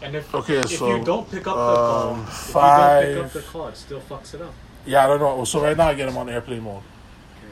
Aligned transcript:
And 0.00 0.14
if 0.14 0.32
Okay, 0.34 0.58
if 0.58 0.70
so, 0.70 0.96
you 0.96 1.04
don't 1.04 1.28
pick 1.30 1.46
up 1.46 1.56
the 1.56 1.76
call, 1.76 2.08
um, 2.14 2.26
if 2.28 2.48
you 2.48 2.52
don't 2.54 3.02
pick 3.02 3.16
up 3.16 3.30
five- 3.30 3.32
the 3.32 3.42
call, 3.42 3.68
it 3.68 3.76
still 3.76 4.00
fucks 4.00 4.34
it 4.34 4.42
up. 4.42 4.54
Yeah, 4.86 5.04
I 5.04 5.06
don't 5.08 5.20
know. 5.20 5.44
So 5.44 5.60
right 5.60 5.76
now 5.76 5.88
I 5.88 5.94
get 5.94 6.08
him 6.08 6.16
on 6.16 6.28
airplane 6.28 6.62
mode. 6.62 6.82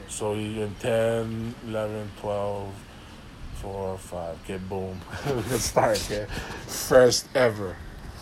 So 0.07 0.33
you 0.33 0.61
in 0.61 0.73
10, 0.79 1.53
11, 1.67 2.11
12, 2.21 2.73
4, 3.61 3.97
5. 3.97 4.37
Okay, 4.43 4.57
boom. 4.57 4.99
we 5.35 5.43
can 5.43 5.59
start, 5.59 6.01
okay? 6.05 6.25
First 6.67 7.27
ever 7.35 7.75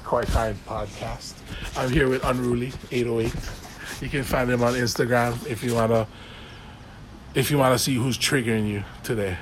Quite 0.04 0.28
Kind 0.28 0.58
podcast. 0.66 1.34
I'm 1.78 1.90
here 1.90 2.10
with 2.10 2.24
Unruly 2.26 2.74
808. 2.92 3.34
You 4.02 4.10
can 4.10 4.24
find 4.24 4.50
him 4.50 4.64
on 4.64 4.74
Instagram 4.74 5.46
if 5.48 5.64
you 5.64 5.76
wanna 5.76 6.08
if 7.34 7.50
you 7.52 7.58
wanna 7.58 7.78
see 7.80 7.96
who's 7.96 8.18
triggering 8.18 8.68
you 8.68 8.84
today. 9.04 9.38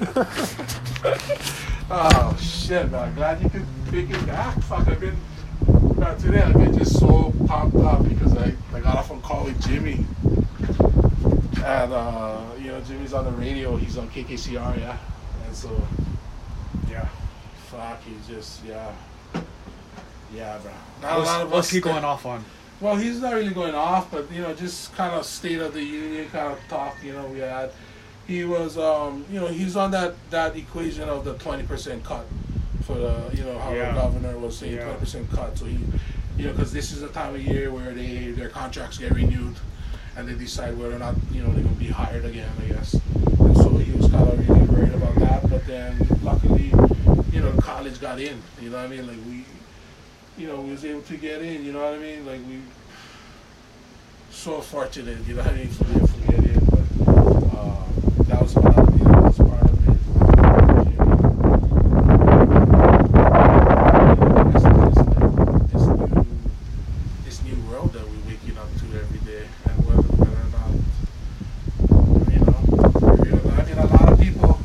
oh 1.90 2.36
shit, 2.40 2.90
man. 2.90 3.14
Glad 3.14 3.42
you 3.42 3.50
could 3.50 3.66
pick 3.90 4.10
it 4.10 4.26
back. 4.26 4.60
Fuck, 4.62 4.88
I've 4.88 5.00
been 5.00 5.16
uh, 6.02 6.14
today 6.16 6.42
I've 6.42 6.54
been 6.54 6.76
just 6.76 6.98
so 6.98 7.32
pumped 7.46 7.76
up 7.78 8.08
because 8.08 8.36
I, 8.36 8.54
I 8.72 8.80
got 8.80 8.96
off 8.96 9.10
a 9.10 9.18
call 9.18 9.44
with 9.44 9.60
Jimmy. 9.66 10.04
And 11.64 11.92
uh, 11.92 12.40
you 12.58 12.68
know, 12.68 12.80
Jimmy's 12.82 13.12
on 13.12 13.24
the 13.24 13.32
radio, 13.32 13.76
he's 13.76 13.98
on 13.98 14.08
KKCR, 14.10 14.78
yeah. 14.78 14.96
And 15.46 15.54
so 15.54 15.70
yeah. 16.90 17.08
Fuck, 17.66 18.02
he's 18.02 18.26
just 18.26 18.64
yeah. 18.64 18.92
Yeah, 20.34 20.58
bro. 20.58 20.72
Not 21.02 21.16
a 21.16 21.18
lot 21.18 21.18
What's, 21.18 21.30
of 21.30 21.52
what's 21.52 21.70
he 21.70 21.80
going 21.80 22.04
off 22.04 22.26
on? 22.26 22.44
well, 22.80 22.94
he's 22.96 23.20
not 23.20 23.34
really 23.34 23.52
going 23.52 23.74
off, 23.74 24.10
but 24.10 24.30
you 24.30 24.40
know, 24.42 24.54
just 24.54 24.94
kind 24.94 25.12
of 25.14 25.24
state 25.24 25.58
of 25.58 25.74
the 25.74 25.82
union 25.82 26.28
kind 26.30 26.52
of 26.52 26.58
talk. 26.68 26.96
You 27.02 27.12
know, 27.12 27.26
we 27.26 27.40
had. 27.40 27.72
He 28.28 28.44
was, 28.44 28.76
um, 28.76 29.24
you 29.32 29.40
know, 29.40 29.46
he's 29.46 29.74
on 29.74 29.90
that 29.92 30.14
that 30.30 30.54
equation 30.54 31.08
of 31.08 31.24
the 31.24 31.34
twenty 31.38 31.62
percent 31.64 32.04
cut 32.04 32.26
for 32.82 32.94
the, 32.94 33.30
you 33.32 33.42
know, 33.42 33.58
how 33.58 33.72
Yeah. 33.72 33.92
the 33.94 34.00
governor 34.00 34.38
was 34.38 34.56
saying 34.58 34.74
Yeah. 34.74 34.84
twenty 34.84 34.98
percent 35.00 35.30
cut. 35.32 35.56
So 35.58 35.64
he, 35.64 35.78
you 36.36 36.44
know, 36.46 36.52
because 36.52 36.70
this 36.72 36.92
is 36.92 37.02
a 37.02 37.08
time 37.08 37.34
of 37.34 37.40
year 37.42 37.70
where 37.72 37.92
they 37.94 38.30
their 38.32 38.50
contracts 38.50 38.98
get 38.98 39.12
renewed, 39.12 39.56
and 40.16 40.28
they 40.28 40.34
decide 40.34 40.76
whether 40.78 40.94
or 40.94 40.98
not 40.98 41.14
you 41.32 41.42
know 41.42 41.50
they're 41.52 41.64
gonna 41.64 41.74
be 41.76 41.88
hired 41.88 42.26
again. 42.26 42.50
I 42.62 42.66
guess. 42.72 42.92
And 43.40 43.56
so 43.56 43.70
he 43.78 43.92
was 43.92 44.10
kind 44.10 44.28
of 44.28 44.46
really 44.48 44.60
worried 44.66 44.92
about 44.94 45.14
that, 45.20 45.48
but 45.48 45.66
then 45.66 46.06
luckily, 46.22 46.70
you 47.32 47.40
know, 47.40 47.52
college 47.62 47.98
got 47.98 48.20
in. 48.20 48.42
You 48.60 48.68
know 48.68 48.76
what 48.76 48.84
I 48.86 48.88
mean? 48.88 49.06
Like 49.06 49.16
we 49.26 49.44
you 50.36 50.46
know, 50.48 50.60
we 50.60 50.70
was 50.72 50.84
able 50.84 51.00
to 51.02 51.16
get 51.16 51.40
in, 51.40 51.64
you 51.64 51.72
know 51.72 51.82
what 51.82 51.94
I 51.94 51.98
mean? 51.98 52.26
Like 52.26 52.40
we 52.46 52.60
so 54.30 54.60
fortunate, 54.60 55.26
you 55.26 55.34
know 55.34 55.42
what 55.42 55.50
I 55.52 55.56
mean, 55.56 55.70
to 55.72 55.84
be 55.84 55.96
able 55.96 56.06
to 56.08 56.20
get 56.30 56.44
in. 56.44 56.60
But 56.66 57.58
uh, 57.58 57.76
that 58.28 58.40
was 58.42 58.52
part 58.54 58.78
of, 58.78 58.96
you 58.98 59.04
know, 59.04 59.10
that 59.14 59.24
was 59.24 59.38
part 59.38 59.62
of 59.64 59.88
it. 59.88 59.98
This, 64.52 64.62
this, 64.62 64.94
this 65.72 65.84
new, 65.88 66.26
this 67.24 67.42
new 67.42 67.56
world 67.68 67.92
that 67.94 68.04
we're 68.04 68.24
waking 68.30 68.56
up 68.58 68.70
to 68.78 68.84
every 68.96 69.18
day, 69.26 69.44
and 69.64 69.76
whether, 69.86 70.02
whether 70.02 70.38
or 70.38 70.50
not, 70.54 70.70
you 72.30 72.38
know, 72.38 72.58
you 73.24 73.30
know, 73.34 73.42
I 73.58 73.64
mean, 73.64 73.78
a 73.78 73.86
lot 73.86 74.12
of 74.12 74.20
people, 74.20 74.58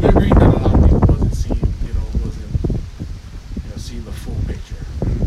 we 0.00 0.08
agree 0.08 0.30
that 0.30 0.42
a 0.42 0.56
lot 0.56 0.72
of 0.74 0.80
people 0.84 1.00
wasn't 1.06 1.34
seeing, 1.34 1.72
you 1.86 1.92
know, 1.92 2.06
wasn't 2.24 2.48
you 2.64 3.70
know, 3.70 3.76
seeing 3.76 4.04
the 4.04 4.12
full 4.12 4.36
picture, 4.46 4.82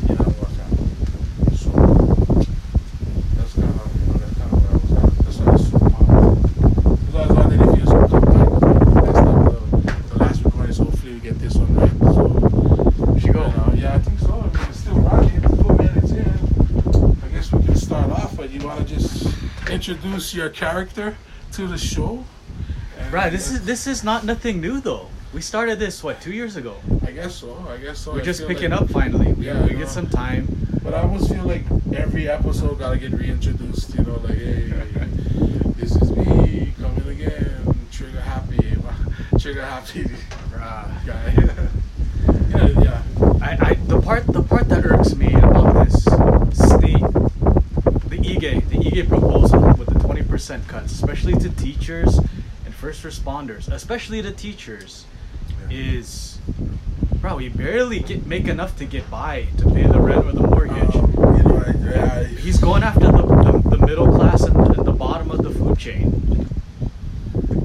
you 0.10 0.16
know, 0.16 0.26
what's 0.42 0.58
happening. 0.58 0.90
So 1.56 1.70
that's 3.38 3.54
kind 3.54 3.70
of, 3.70 3.90
you 3.96 4.06
know, 4.08 4.18
that's 4.20 4.36
kind 4.38 4.52
of 4.52 4.58
where 4.58 4.72
I 4.72 4.76
was 4.80 4.92
at. 4.92 5.10
That's 5.26 5.38
why 5.38 5.46
I 5.46 5.52
was 5.52 5.64
so 5.70 5.78
pumped. 5.80 6.44
Because 7.06 7.16
I 7.16 7.18
was 7.28 7.32
wondering 7.38 7.62
if 7.62 7.68
you 7.76 7.84
was 7.84 7.92
going 7.92 8.04
to 8.04 8.12
come 8.12 8.26
back. 8.32 8.50
Maybe 8.62 8.92
Next 9.02 9.20
time, 9.20 9.44
the, 9.46 9.60
the 10.12 10.18
last 10.20 10.40
recording, 10.46 10.74
so 10.74 10.84
hopefully 10.86 11.14
we 11.14 11.20
get 11.20 11.40
this 11.40 11.56
one 11.56 11.76
right. 11.76 11.90
So, 12.02 12.24
We 13.12 13.20
should 13.20 13.34
go. 13.34 13.42
you 13.46 13.56
know, 13.58 13.74
yeah, 13.76 13.96
I 13.96 14.00
think 14.00 14.20
so. 14.20 14.32
I 14.32 14.36
mean, 14.58 14.66
it's 14.70 14.80
still 14.80 14.96
running. 15.00 15.44
It's 15.44 15.56
four 15.62 15.74
minutes 15.76 16.12
in. 16.12 16.30
I 17.24 17.28
guess 17.34 17.52
we 17.52 17.64
can 17.64 17.76
start 17.76 18.10
off, 18.12 18.36
but 18.38 18.50
you 18.52 18.60
want 18.76 18.88
to 18.88 18.96
just 18.98 19.28
introduce 19.70 20.34
your 20.34 20.50
character 20.50 21.18
to 21.54 21.68
the 21.68 21.78
show? 21.78 22.24
And- 23.00 23.14
Right. 23.14 23.32
This 23.32 23.52
is 23.52 23.66
this 23.66 23.88
is 23.88 24.04
not 24.04 24.24
nothing 24.26 24.62
new 24.62 24.80
though. 24.80 25.08
We 25.34 25.42
started 25.42 25.80
this 25.80 26.04
what 26.04 26.22
two 26.22 26.32
years 26.34 26.56
ago. 26.56 26.76
I 27.06 27.12
guess 27.12 27.36
so. 27.36 27.66
I 27.70 27.78
guess 27.78 28.00
so. 28.00 28.14
We're 28.14 28.22
I 28.22 28.24
just 28.24 28.48
picking 28.48 28.72
like- 28.72 28.82
up 28.82 28.90
finally. 28.90 29.34
We, 29.34 29.48
Yeah, 29.48 29.64
we 29.64 29.76
get 29.76 29.90
some 29.90 30.08
time. 30.08 30.48
But 30.84 30.94
I 30.94 31.02
almost 31.02 31.30
feel 31.30 31.44
like 31.44 31.64
every 31.94 32.30
episode 32.30 32.80
gotta 32.80 32.98
get 32.98 33.12
reintroduced. 33.12 33.96
You 33.96 34.04
know, 34.04 34.20
like 34.24 34.38
hey, 34.38 34.72
this 35.78 35.96
is 35.96 36.12
me 36.12 36.74
coming 36.80 37.08
again, 37.08 37.76
trigger 37.92 38.22
happy, 38.22 38.78
trigger 39.40 39.66
happy 39.66 40.06
guy. 41.06 41.34
yeah, 42.50 42.68
yeah. 42.88 43.02
I, 43.42 43.52
I 43.70 43.74
the 43.88 44.00
part 44.02 44.26
the 44.28 44.42
part 44.44 44.70
that 44.70 44.86
irks 44.86 45.16
me 45.16 45.34
about 45.34 45.86
this 45.86 46.04
state 46.70 47.02
the 48.12 48.20
E 48.24 48.38
EGA 48.86 49.06
proposal 49.06 49.62
with 49.78 49.88
the 49.94 50.00
twenty 50.00 50.24
percent 50.24 50.68
cuts, 50.68 50.92
especially 50.92 51.34
to 51.34 51.50
teachers 51.50 52.18
and 52.66 52.74
first 52.74 53.04
responders, 53.04 53.72
especially 53.72 54.22
the 54.22 54.32
teachers, 54.32 55.06
is 55.70 56.38
bro, 57.22 57.36
we 57.38 57.50
barely 57.50 58.00
get 58.00 58.26
make 58.26 58.48
enough 58.48 58.76
to 58.78 58.86
get 58.86 59.10
by 59.12 59.48
to 59.58 59.66
pay 59.72 59.84
the 59.84 60.00
rent 60.00 60.26
or 60.26 60.32
the 60.32 60.42
mortgage. 60.48 60.96
Um, 60.96 61.12
you 61.38 61.44
know, 61.44 61.58
I, 61.96 62.24
He's 62.24 62.60
going 62.60 62.84
after 62.84 63.12
the, 63.12 63.22
the, 63.22 63.78
the 63.78 63.86
middle 63.86 64.08
class 64.12 64.42
and, 64.44 64.56
and 64.58 64.86
the 64.86 64.92
bottom 64.92 65.30
of 65.30 65.44
the 65.44 65.52
food 65.52 65.78
chain. 65.78 66.48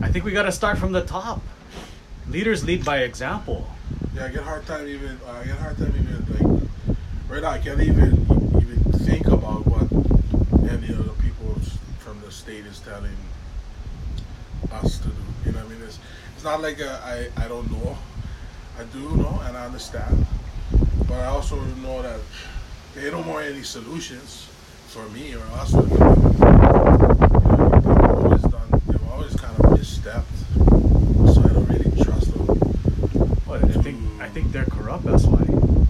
I 0.02 0.08
think 0.10 0.24
we 0.24 0.32
got 0.32 0.42
to 0.44 0.52
start 0.52 0.78
from 0.78 0.92
the 0.92 1.02
top. 1.02 1.42
Leaders 2.28 2.64
lead 2.64 2.84
by 2.84 2.98
example. 2.98 3.66
yeah, 4.14 4.26
I 4.26 4.28
get 4.28 4.42
hard 4.42 4.66
time 4.66 4.86
even. 4.88 5.18
I 5.26 5.44
get 5.44 5.56
hard 5.56 5.78
time 5.78 5.94
even 5.96 6.26
like 6.28 6.62
right 7.28 7.42
now. 7.42 7.50
I 7.50 7.58
can't 7.58 7.80
even 7.80 8.16
think 9.06 9.26
about 9.28 9.66
what 9.66 9.90
any 10.70 10.88
of 10.92 11.04
the 11.04 11.12
people 11.22 11.54
from 11.98 12.20
the 12.20 12.30
state 12.30 12.66
is 12.66 12.80
telling 12.80 13.16
us 14.72 14.98
to 14.98 15.08
do. 15.08 15.14
You 15.46 15.52
know, 15.52 15.58
what 15.58 15.66
I 15.66 15.68
mean, 15.70 15.82
it's 15.82 15.98
it's 16.34 16.35
not 16.46 16.62
like 16.62 16.80
I 16.80 17.26
I 17.36 17.48
don't 17.48 17.68
know. 17.72 17.98
I 18.78 18.84
do 18.84 19.16
know 19.16 19.42
and 19.46 19.56
I 19.56 19.66
understand, 19.66 20.24
but 21.08 21.18
I 21.18 21.26
also 21.26 21.56
know 21.82 22.02
that 22.02 22.20
they 22.94 23.10
don't 23.10 23.26
want 23.26 23.46
any 23.46 23.64
solutions 23.64 24.46
for 24.86 25.08
me 25.08 25.34
or 25.34 25.42
us. 25.58 25.74
Or 25.74 25.82
you 25.82 25.98
know, 25.98 26.14
they've 27.82 28.22
always 28.22 28.42
done. 28.42 28.82
They've 28.86 29.08
always 29.10 29.34
kind 29.34 29.58
of 29.58 29.64
misstepped, 29.74 30.36
so 31.34 31.42
I 31.42 31.48
don't 31.52 31.66
really 31.66 32.04
trust 32.04 32.32
them. 32.32 32.46
What, 33.46 33.64
I 33.64 33.82
think 33.82 33.98
I 34.20 34.28
think 34.28 34.52
they're 34.52 34.66
corrupt. 34.66 35.04
That's 35.04 35.24
why 35.24 35.42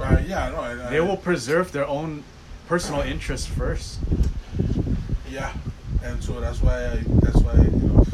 Right? 0.02 0.26
Yeah, 0.26 0.46
I 0.46 0.50
know. 0.52 0.60
I, 0.60 0.86
I, 0.86 0.90
they 0.90 1.00
will 1.02 1.18
preserve 1.18 1.72
their 1.72 1.86
own 1.86 2.24
personal 2.66 3.02
interests 3.02 3.46
first. 3.46 3.98
Yeah, 5.28 5.52
and 6.02 6.24
so 6.24 6.40
that's 6.40 6.62
why 6.62 6.86
I. 6.92 7.02
That's 7.20 7.40
why 7.44 7.56
you 7.60 7.92
know. 7.92 8.05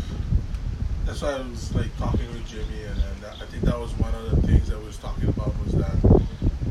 That's 1.13 1.21
why 1.21 1.33
I 1.33 1.43
was 1.43 1.75
like 1.75 1.95
talking 1.99 2.27
with 2.33 2.47
Jimmy, 2.49 2.85
and, 2.85 2.99
and 2.99 3.27
I 3.27 3.45
think 3.45 3.65
that 3.65 3.79
was 3.79 3.93
one 3.99 4.15
of 4.15 4.31
the 4.31 4.47
things 4.47 4.71
that 4.71 4.79
we 4.79 4.87
was 4.87 4.97
talking 4.97 5.29
about 5.29 5.53
was 5.63 5.75
that 5.75 5.95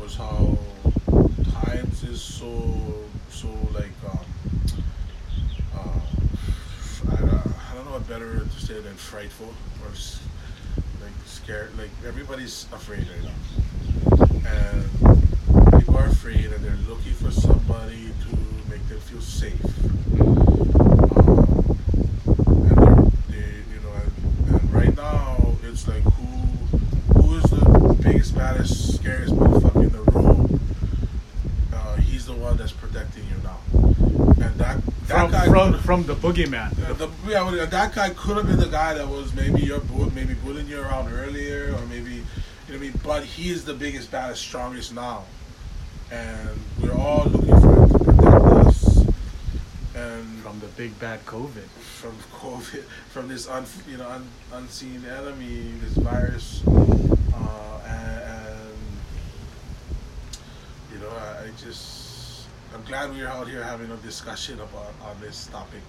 was 0.00 0.16
how 0.16 0.58
times 1.62 2.02
is 2.02 2.20
so 2.20 2.74
so 3.30 3.46
like 3.72 3.92
um 4.04 4.18
uh, 5.76 6.00
I, 7.10 7.14
I 7.14 7.74
don't 7.76 7.84
know 7.84 7.92
what 7.92 8.08
better 8.08 8.40
to 8.40 8.60
say 8.60 8.80
than 8.80 8.94
frightful 8.94 9.54
or 9.84 9.90
like 11.00 11.12
scared 11.26 11.76
like 11.78 11.90
everybody's 12.04 12.66
afraid 12.72 13.06
right 13.08 13.22
now. 13.22 13.38
And 14.50 15.78
people 15.78 15.96
are 15.96 16.06
afraid 16.06 16.46
and 16.46 16.64
they're 16.64 16.76
looking 16.88 17.12
for 17.14 17.30
somebody 17.30 18.08
to 18.22 18.36
make 18.68 18.86
them 18.88 18.98
feel 19.00 19.20
safe 19.20 19.62
um, 20.20 21.78
and 22.36 22.76
they're, 22.76 22.96
they, 23.28 23.54
you 23.72 23.80
know, 23.82 23.92
and, 23.92 24.12
and 24.60 24.72
right 24.72 24.96
now 24.96 25.36
it's 25.64 25.86
like 25.88 26.02
who, 26.02 27.20
who 27.20 27.34
is 27.36 27.44
the 27.44 27.96
biggest, 28.02 28.34
baddest, 28.34 28.96
scariest 28.96 29.34
motherfucker 29.34 29.82
in 29.84 29.90
the 29.92 30.02
room? 30.12 30.60
Uh, 31.72 31.96
he's 31.96 32.26
the 32.26 32.34
one 32.34 32.56
that's 32.56 32.72
protecting 32.72 33.24
you 33.24 33.36
now, 33.42 33.58
and 33.72 34.54
that 34.58 34.80
that 35.06 35.06
From 35.06 35.30
guy 35.30 35.46
from, 35.92 36.04
the 36.06 36.14
boogeyman. 36.14 36.72
uh, 36.88 36.94
the, 36.94 37.10
yeah, 37.28 37.42
well, 37.42 37.66
that 37.66 37.94
guy 37.94 38.08
could 38.10 38.38
have 38.38 38.46
been 38.46 38.58
the 38.58 38.66
guy 38.66 38.94
that 38.94 39.06
was 39.06 39.34
maybe 39.34 39.60
your 39.60 39.82
maybe 40.14 40.32
bullying 40.34 40.66
you 40.66 40.80
around 40.80 41.12
earlier, 41.12 41.74
or 41.76 41.84
maybe 41.86 42.12
you 42.14 42.20
know 42.20 42.24
what 42.68 42.76
I 42.76 42.78
mean. 42.78 43.00
But 43.04 43.24
he 43.24 43.50
is 43.50 43.66
the 43.66 43.74
biggest, 43.74 44.10
baddest, 44.10 44.40
strongest 44.40 44.94
now, 44.94 45.24
and 46.10 46.58
we're 46.80 46.94
all 46.94 47.26
looking 47.26 47.60
for 47.60 47.74
him 47.74 47.88
to 47.90 47.98
protect 48.04 48.44
us. 48.66 48.96
And 49.94 50.42
From 50.42 50.60
the 50.60 50.68
big 50.78 50.98
bad 50.98 51.26
COVID. 51.26 51.68
from 52.00 52.12
COVID, 52.40 52.84
from 53.12 53.28
this 53.28 53.46
un, 53.46 53.66
you 53.86 53.98
know 53.98 54.08
un, 54.08 54.26
unseen 54.54 55.04
enemy, 55.04 55.72
this 55.82 55.92
virus, 55.98 56.62
uh, 56.66 57.80
and, 57.86 58.22
and 58.32 58.78
you 60.90 60.98
know 61.00 61.10
I, 61.10 61.44
I 61.44 61.50
just 61.62 62.01
I'm 62.74 62.82
glad 62.84 63.10
we're 63.10 63.28
out 63.28 63.48
here 63.48 63.62
having 63.62 63.90
a 63.90 63.96
discussion 63.96 64.60
about 64.60 64.94
on 65.04 65.20
this 65.20 65.46
topic 65.48 65.80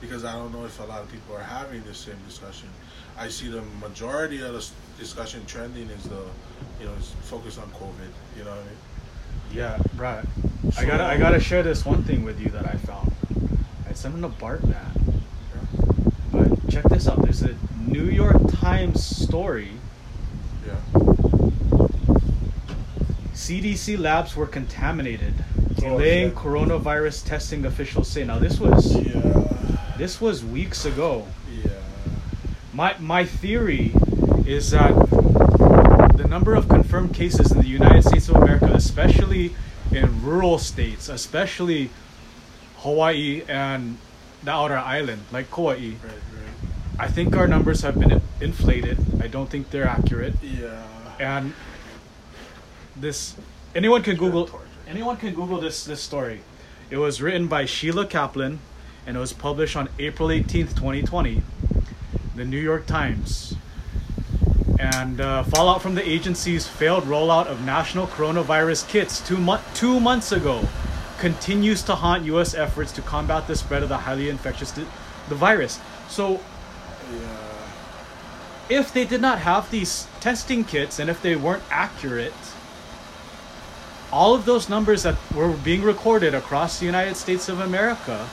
because 0.00 0.24
I 0.24 0.32
don't 0.32 0.52
know 0.52 0.64
if 0.64 0.78
a 0.80 0.84
lot 0.84 1.02
of 1.02 1.10
people 1.10 1.36
are 1.36 1.42
having 1.42 1.82
the 1.84 1.94
same 1.94 2.16
discussion. 2.26 2.68
I 3.16 3.28
see 3.28 3.48
the 3.48 3.62
majority 3.80 4.42
of 4.42 4.52
the 4.52 4.68
discussion 4.98 5.44
trending 5.46 5.88
is 5.88 6.04
the 6.04 6.22
you 6.80 6.86
know 6.86 6.92
is 6.94 7.12
focused 7.22 7.58
on 7.58 7.68
COVID. 7.70 8.10
You 8.36 8.44
know 8.44 8.50
what 8.50 8.60
I 8.60 8.64
mean? 8.64 8.76
Yeah, 9.52 9.78
right. 9.96 10.24
I 10.76 10.84
gotta 10.84 11.04
I 11.04 11.16
gotta 11.16 11.40
share 11.40 11.62
this 11.62 11.86
one 11.86 12.02
thing 12.02 12.24
with 12.24 12.40
you 12.40 12.48
that 12.50 12.66
I 12.66 12.76
found. 12.78 13.12
I 13.88 13.92
sent 13.92 14.14
in 14.14 14.24
a 14.24 14.28
BART 14.28 14.66
map. 14.66 14.96
But 16.32 16.68
check 16.70 16.84
this 16.84 17.08
out. 17.08 17.22
There's 17.22 17.42
a 17.42 17.56
New 17.86 18.04
York 18.04 18.36
Times 18.52 19.04
story. 19.04 19.70
Yeah. 20.66 20.74
CDC 23.32 23.98
labs 23.98 24.34
were 24.34 24.46
contaminated, 24.46 25.34
Oh, 25.78 25.80
delaying 25.80 26.28
yeah. 26.28 26.34
coronavirus 26.34 27.24
testing. 27.26 27.64
Officials 27.66 28.08
say. 28.08 28.24
Now 28.24 28.38
this 28.38 28.58
was 28.60 28.96
Yeah. 28.96 29.92
this 29.98 30.20
was 30.20 30.44
weeks 30.44 30.84
ago. 30.84 31.26
Yeah. 31.52 31.70
My 32.72 32.94
my 32.98 33.24
theory 33.24 33.92
is 34.46 34.70
that 34.70 34.92
the 36.16 36.26
number 36.28 36.54
of 36.54 36.68
confirmed 36.68 37.14
cases 37.14 37.52
in 37.52 37.58
the 37.60 37.68
United 37.68 38.02
States 38.04 38.28
of 38.28 38.36
America, 38.36 38.70
especially 38.72 39.54
in 39.90 40.22
rural 40.24 40.58
states, 40.58 41.08
especially 41.08 41.90
Hawaii 42.78 43.42
and 43.48 43.98
the 44.42 44.50
outer 44.52 44.76
island, 44.78 45.22
like 45.32 45.50
Kauai, 45.50 45.74
Right. 45.74 45.94
Right. 46.02 46.20
I 46.98 47.08
think 47.08 47.36
our 47.36 47.46
numbers 47.48 47.82
have 47.82 47.98
been 47.98 48.22
inflated. 48.40 48.98
I 49.22 49.26
don't 49.26 49.50
think 49.50 49.70
they're 49.70 49.88
accurate. 49.88 50.34
Yeah. 50.42 50.82
And 51.20 51.52
this 52.94 53.34
anyone 53.74 54.02
can 54.02 54.16
Google 54.16 54.48
anyone 54.86 55.16
can 55.16 55.34
Google 55.34 55.60
this 55.60 55.84
this 55.84 56.00
story. 56.00 56.40
It 56.90 56.98
was 56.98 57.20
written 57.20 57.46
by 57.48 57.64
Sheila 57.64 58.06
Kaplan 58.06 58.60
and 59.06 59.16
it 59.16 59.20
was 59.20 59.32
published 59.32 59.76
on 59.76 59.88
April 59.98 60.28
18th, 60.28 60.74
2020. 60.74 61.42
The 62.34 62.44
New 62.44 62.58
York 62.60 62.86
Times. 62.86 63.54
And 64.78 65.20
uh, 65.20 65.42
fallout 65.44 65.80
from 65.80 65.94
the 65.94 66.06
agency's 66.06 66.66
failed 66.66 67.04
rollout 67.04 67.46
of 67.46 67.64
national 67.64 68.06
coronavirus 68.08 68.86
kits 68.88 69.26
two, 69.26 69.38
mo- 69.38 69.60
two 69.74 69.98
months 70.00 70.32
ago 70.32 70.68
continues 71.18 71.82
to 71.84 71.94
haunt 71.94 72.24
U.S. 72.26 72.54
efforts 72.54 72.92
to 72.92 73.00
combat 73.02 73.46
the 73.46 73.56
spread 73.56 73.82
of 73.82 73.88
the 73.88 73.96
highly 73.96 74.28
infectious 74.28 74.70
di- 74.72 74.84
the 75.30 75.34
virus. 75.34 75.80
So 76.08 76.40
Yeah. 77.10 77.18
if 78.68 78.92
they 78.92 79.06
did 79.06 79.22
not 79.22 79.38
have 79.38 79.70
these 79.70 80.06
testing 80.20 80.62
kits 80.64 80.98
and 80.98 81.08
if 81.08 81.22
they 81.22 81.36
weren't 81.36 81.62
accurate, 81.70 82.34
all 84.12 84.34
of 84.34 84.44
those 84.44 84.68
numbers 84.68 85.02
that 85.02 85.16
were 85.34 85.52
being 85.52 85.82
recorded 85.82 86.34
across 86.34 86.78
the 86.78 86.86
United 86.86 87.16
States 87.16 87.48
of 87.48 87.60
America, 87.60 88.28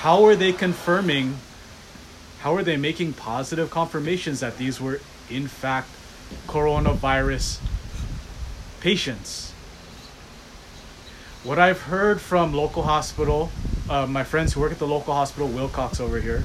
how 0.00 0.24
are 0.24 0.36
they 0.36 0.52
confirming? 0.52 1.36
How 2.40 2.54
are 2.54 2.62
they 2.62 2.76
making 2.76 3.14
positive 3.14 3.70
confirmations 3.70 4.40
that 4.40 4.58
these 4.58 4.80
were, 4.80 5.00
in 5.28 5.48
fact, 5.48 5.88
coronavirus 6.46 7.58
patients? 8.80 9.52
What 11.44 11.58
I've 11.58 11.82
heard 11.82 12.20
from 12.20 12.52
local 12.52 12.82
hospital, 12.82 13.50
uh, 13.88 14.06
my 14.06 14.24
friends 14.24 14.52
who 14.52 14.60
work 14.60 14.72
at 14.72 14.78
the 14.78 14.86
local 14.86 15.14
hospital, 15.14 15.48
Wilcox 15.48 16.00
over 16.00 16.20
here, 16.20 16.44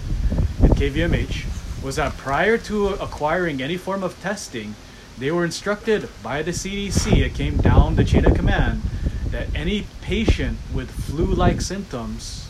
at 0.63 0.71
KVMH, 0.71 1.83
was 1.83 1.97
that 1.97 2.15
prior 2.17 2.57
to 2.57 2.89
acquiring 2.89 3.61
any 3.61 3.75
form 3.75 4.03
of 4.03 4.19
testing, 4.21 4.75
they 5.23 5.31
were 5.31 5.45
instructed 5.45 6.09
by 6.21 6.41
the 6.41 6.51
CDC, 6.51 7.19
it 7.25 7.33
came 7.33 7.55
down 7.55 7.95
the 7.95 8.03
chain 8.03 8.25
of 8.25 8.35
command, 8.35 8.81
that 9.27 9.47
any 9.55 9.87
patient 10.01 10.57
with 10.73 10.91
flu 10.91 11.23
like 11.23 11.61
symptoms, 11.61 12.49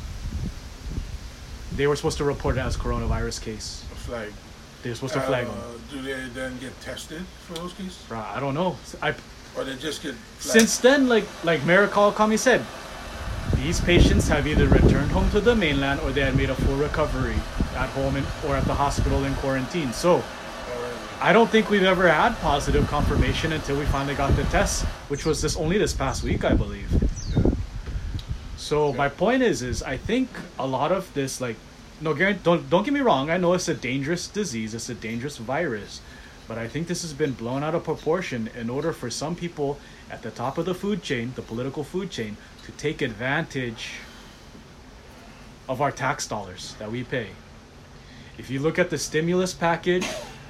they 1.75 1.85
were 1.85 1.95
supposed 1.95 2.17
to 2.17 2.23
report 2.23 2.57
it 2.57 2.61
as 2.61 2.75
coronavirus 2.75 3.43
case. 3.43 3.85
A 3.91 3.95
Flag. 3.95 4.33
They 4.81 4.89
were 4.89 4.95
supposed 4.95 5.13
to 5.13 5.21
flag 5.21 5.45
them. 5.45 5.55
Uh, 5.55 5.77
Do 5.91 6.01
they 6.01 6.27
then 6.33 6.57
get 6.57 6.73
tested 6.81 7.21
for 7.45 7.53
those 7.53 7.73
cases, 7.73 7.99
I 8.11 8.39
don't 8.39 8.55
know. 8.55 8.75
I, 9.03 9.13
or 9.55 9.65
they 9.65 9.75
just 9.75 10.01
get 10.01 10.15
flagged? 10.15 10.59
since 10.59 10.79
then, 10.79 11.07
like 11.07 11.25
like 11.43 11.63
Mayor 11.65 11.87
Kawakami 11.87 12.39
said, 12.39 12.65
these 13.53 13.81
patients 13.81 14.27
have 14.29 14.47
either 14.47 14.67
returned 14.67 15.11
home 15.11 15.29
to 15.29 15.39
the 15.39 15.55
mainland 15.55 15.99
or 15.99 16.09
they 16.09 16.21
had 16.21 16.35
made 16.35 16.49
a 16.49 16.55
full 16.55 16.77
recovery 16.77 17.35
at 17.75 17.89
home 17.89 18.15
in, 18.15 18.25
or 18.47 18.55
at 18.55 18.65
the 18.65 18.73
hospital 18.73 19.25
in 19.25 19.35
quarantine. 19.35 19.93
So. 19.93 20.23
I 21.23 21.31
don't 21.31 21.49
think 21.49 21.69
we've 21.69 21.83
ever 21.83 22.09
had 22.09 22.37
positive 22.39 22.85
confirmation 22.89 23.53
until 23.53 23.79
we 23.79 23.85
finally 23.85 24.13
got 24.13 24.35
the 24.35 24.43
test, 24.43 24.83
which 25.07 25.25
was 25.25 25.41
this 25.41 25.55
only 25.55 25.77
this 25.77 25.93
past 25.93 26.21
week, 26.21 26.43
I 26.43 26.53
believe. 26.53 26.91
Yeah. 27.33 27.51
So 28.57 28.91
my 28.91 29.07
point 29.07 29.41
is, 29.41 29.61
is 29.61 29.81
I 29.81 29.95
think 29.95 30.27
a 30.59 30.67
lot 30.67 30.91
of 30.91 31.13
this, 31.13 31.39
like, 31.39 31.55
no, 32.01 32.13
don't 32.13 32.69
don't 32.69 32.83
get 32.83 32.93
me 32.93 32.99
wrong. 32.99 33.29
I 33.29 33.37
know 33.37 33.53
it's 33.53 33.69
a 33.69 33.73
dangerous 33.73 34.27
disease, 34.27 34.75
it's 34.75 34.89
a 34.89 34.95
dangerous 34.95 35.37
virus, 35.37 36.01
but 36.45 36.57
I 36.57 36.67
think 36.67 36.87
this 36.87 37.03
has 37.03 37.13
been 37.13 37.31
blown 37.31 37.63
out 37.63 37.73
of 37.73 37.85
proportion 37.85 38.49
in 38.53 38.69
order 38.69 38.91
for 38.91 39.09
some 39.09 39.33
people 39.33 39.79
at 40.11 40.23
the 40.23 40.31
top 40.31 40.57
of 40.57 40.65
the 40.65 40.75
food 40.75 41.03
chain, 41.03 41.31
the 41.37 41.41
political 41.41 41.85
food 41.85 42.11
chain, 42.11 42.35
to 42.65 42.73
take 42.73 43.01
advantage 43.01 43.91
of 45.69 45.79
our 45.81 45.89
tax 45.89 46.27
dollars 46.27 46.75
that 46.79 46.91
we 46.91 47.05
pay. 47.05 47.29
If 48.37 48.49
you 48.49 48.59
look 48.59 48.77
at 48.77 48.89
the 48.89 48.97
stimulus 48.97 49.53
package, 49.53 50.05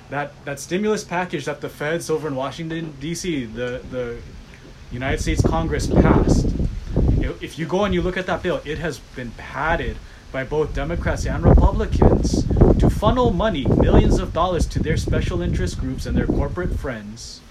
that 0.10 0.34
that 0.46 0.60
stimulus 0.60 1.04
package 1.04 1.46
that 1.46 1.62
the 1.62 1.70
feds 1.70 2.10
over 2.10 2.28
in 2.28 2.36
Washington 2.36 2.94
D.C., 3.00 3.46
the 3.46 3.82
the 3.90 4.18
United 4.92 5.22
States 5.22 5.42
Congress 5.42 5.88
passed. 5.88 6.48
If 7.42 7.58
you 7.58 7.66
go 7.66 7.86
and 7.86 7.94
you 7.94 8.02
look 8.02 8.18
at 8.18 8.26
that 8.28 8.44
bill, 8.44 8.62
it 8.66 8.80
has 8.80 9.00
been 9.00 9.32
padded 9.32 9.98
by 10.32 10.44
both 10.44 10.74
Democrats 10.74 11.26
and 11.26 11.44
Republicans 11.44 12.46
to 12.80 12.90
funnel 12.90 13.32
money, 13.32 13.66
millions 13.66 14.20
of 14.20 14.34
dollars, 14.34 14.66
to 14.68 14.80
their 14.80 14.98
special 14.98 15.42
interest 15.42 15.80
groups 15.80 16.06
and 16.06 16.18
their 16.18 16.28
corporate 16.28 16.78
friends, 16.78 17.42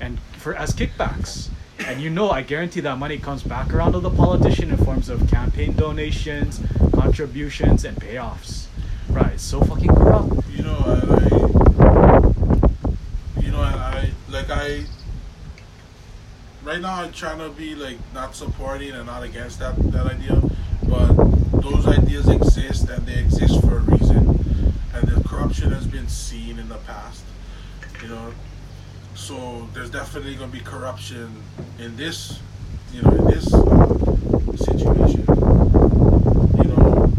and 0.00 0.18
for 0.38 0.54
as 0.54 0.72
kickbacks. 0.72 1.48
And 1.86 2.00
you 2.00 2.10
know, 2.10 2.30
I 2.30 2.42
guarantee 2.42 2.80
that 2.80 2.98
money 2.98 3.18
comes 3.18 3.42
back 3.42 3.72
around 3.72 3.92
to 3.92 4.00
the 4.00 4.10
politician 4.10 4.70
in 4.70 4.76
forms 4.78 5.08
of 5.08 5.28
campaign 5.30 5.74
donations, 5.76 6.60
contributions, 6.92 7.84
and 7.84 7.96
payoffs. 7.96 8.66
Right? 9.08 9.40
So 9.40 9.60
fucking 9.62 9.94
corrupt 9.94 10.38
you 13.38 13.50
know, 13.52 13.60
I, 13.60 14.10
I 14.10 14.10
like 14.30 14.50
I. 14.50 14.84
Right 16.68 16.82
now, 16.82 17.00
I'm 17.00 17.12
trying 17.12 17.38
to 17.38 17.48
be 17.48 17.74
like 17.74 17.96
not 18.12 18.34
supporting 18.34 18.90
and 18.90 19.06
not 19.06 19.22
against 19.22 19.58
that 19.60 19.74
that 19.90 20.04
idea, 20.06 20.38
but 20.82 21.14
those 21.62 21.86
ideas 21.86 22.28
exist 22.28 22.90
and 22.90 23.06
they 23.06 23.18
exist 23.20 23.58
for 23.62 23.78
a 23.78 23.80
reason, 23.80 24.74
and 24.92 25.08
the 25.08 25.26
corruption 25.26 25.72
has 25.72 25.86
been 25.86 26.08
seen 26.08 26.58
in 26.58 26.68
the 26.68 26.76
past. 26.86 27.24
You 28.02 28.08
know, 28.08 28.34
so 29.14 29.66
there's 29.72 29.88
definitely 29.88 30.34
gonna 30.34 30.52
be 30.52 30.60
corruption 30.60 31.42
in 31.78 31.96
this, 31.96 32.38
you 32.92 33.00
know, 33.00 33.12
in 33.12 33.24
this 33.24 33.46
situation. 34.60 35.24
You 36.58 36.64
know, 36.68 37.10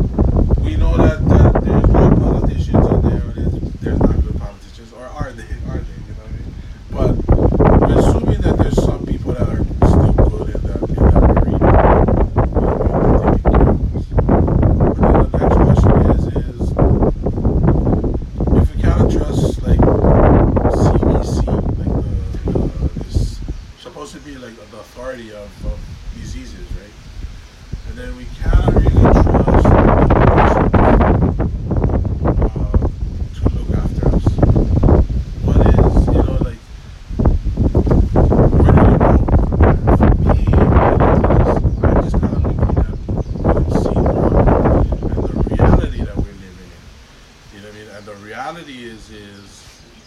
we 0.62 0.76
know 0.76 0.96
that, 0.96 1.28
that 1.28 1.64
there's 1.64 1.86
good 1.86 2.18
politicians 2.22 2.86
out 2.86 3.02
there, 3.02 3.24
or 3.26 3.34
there's, 3.34 3.54
there's 3.82 4.00
not 4.00 4.16
good 4.22 4.38
politicians, 4.40 4.94
or 4.94 5.06
are 5.08 5.32
they? 5.32 5.42
Are 5.68 5.80
they? 5.80 5.98
You 6.06 6.14
know 6.14 6.22
what 6.22 6.30
I 6.30 6.38
mean? 6.38 6.54
But 6.92 7.90
we're 7.90 7.98
assuming 7.98 8.42
that 8.42 8.58
there's 8.60 8.76
some 8.84 9.06
people 9.06 9.34
that 9.34 9.48
are 9.50 9.64
still 9.88 10.14
good 10.14 10.50
in 10.56 10.62
that 10.64 10.82
in 10.90 10.96
that 10.96 11.24
arena. 11.24 11.70
And 14.90 15.04
then 15.06 15.14
the 15.24 15.38
next 15.38 15.58
question 15.66 15.96
is 16.12 16.24
is 16.36 16.60
if 18.58 18.66
we 18.76 18.82
cannot 18.82 19.08
trust 19.12 19.62
like 19.64 19.80
CDC, 20.80 21.34
like 21.78 21.94
the, 22.46 22.52
the 22.52 22.64
this 23.04 23.40
supposed 23.80 24.14
to 24.14 24.20
be 24.22 24.34
like 24.38 24.56
the 24.56 24.80
authority 24.80 25.30
of, 25.32 25.50
of 25.66 25.80
diseases, 26.16 26.68
right? 26.80 26.94
And 27.90 27.98
then 27.98 28.16
we 28.18 28.26
cannot 28.42 28.74
really 28.74 28.92
trust 28.92 29.26
uh, 29.26 29.80
to 33.36 33.44
look 33.56 33.70
after 33.78 34.04
us. 34.10 34.26
What 35.44 35.58
is, 35.66 36.08
you 36.08 36.14
know, 36.14 36.38
like, 36.44 36.62
where 38.60 38.74
do 38.74 38.82
you 38.92 38.98
go? 38.98 39.10
For 39.98 40.10
me, 40.22 40.42
I 40.50 40.64
just, 41.46 41.64
I 41.84 41.86
just 42.02 42.18
kind 42.20 42.34
of 42.36 42.42
looking 42.46 42.78
at 42.78 42.94
what 43.40 43.56
I'm 43.58 43.68
seeing 43.72 44.06
around 44.06 44.76
me 44.76 44.90
and 44.92 45.24
the 45.24 45.34
reality 45.56 46.00
that 46.04 46.16
we're 46.18 46.24
living 46.24 46.70
in. 46.70 46.82
You 47.54 47.60
know 47.62 47.68
what 47.68 47.76
I 47.76 47.80
mean? 47.80 47.90
And 47.96 48.04
the 48.06 48.16
reality 48.16 48.78
is, 48.84 49.02
is 49.10 49.48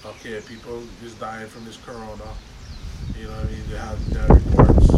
okay, 0.04 0.40
people 0.46 0.76
is 1.04 1.14
dying 1.14 1.40
from 1.52 1.64
this 1.66 1.76
corona. 1.84 2.24
You 3.18 3.26
know 3.26 3.32
what 3.32 3.44
I 3.44 3.50
mean? 3.52 3.62
They 3.68 3.76
have 3.76 4.00
their 4.08 4.26
reports 4.26 4.88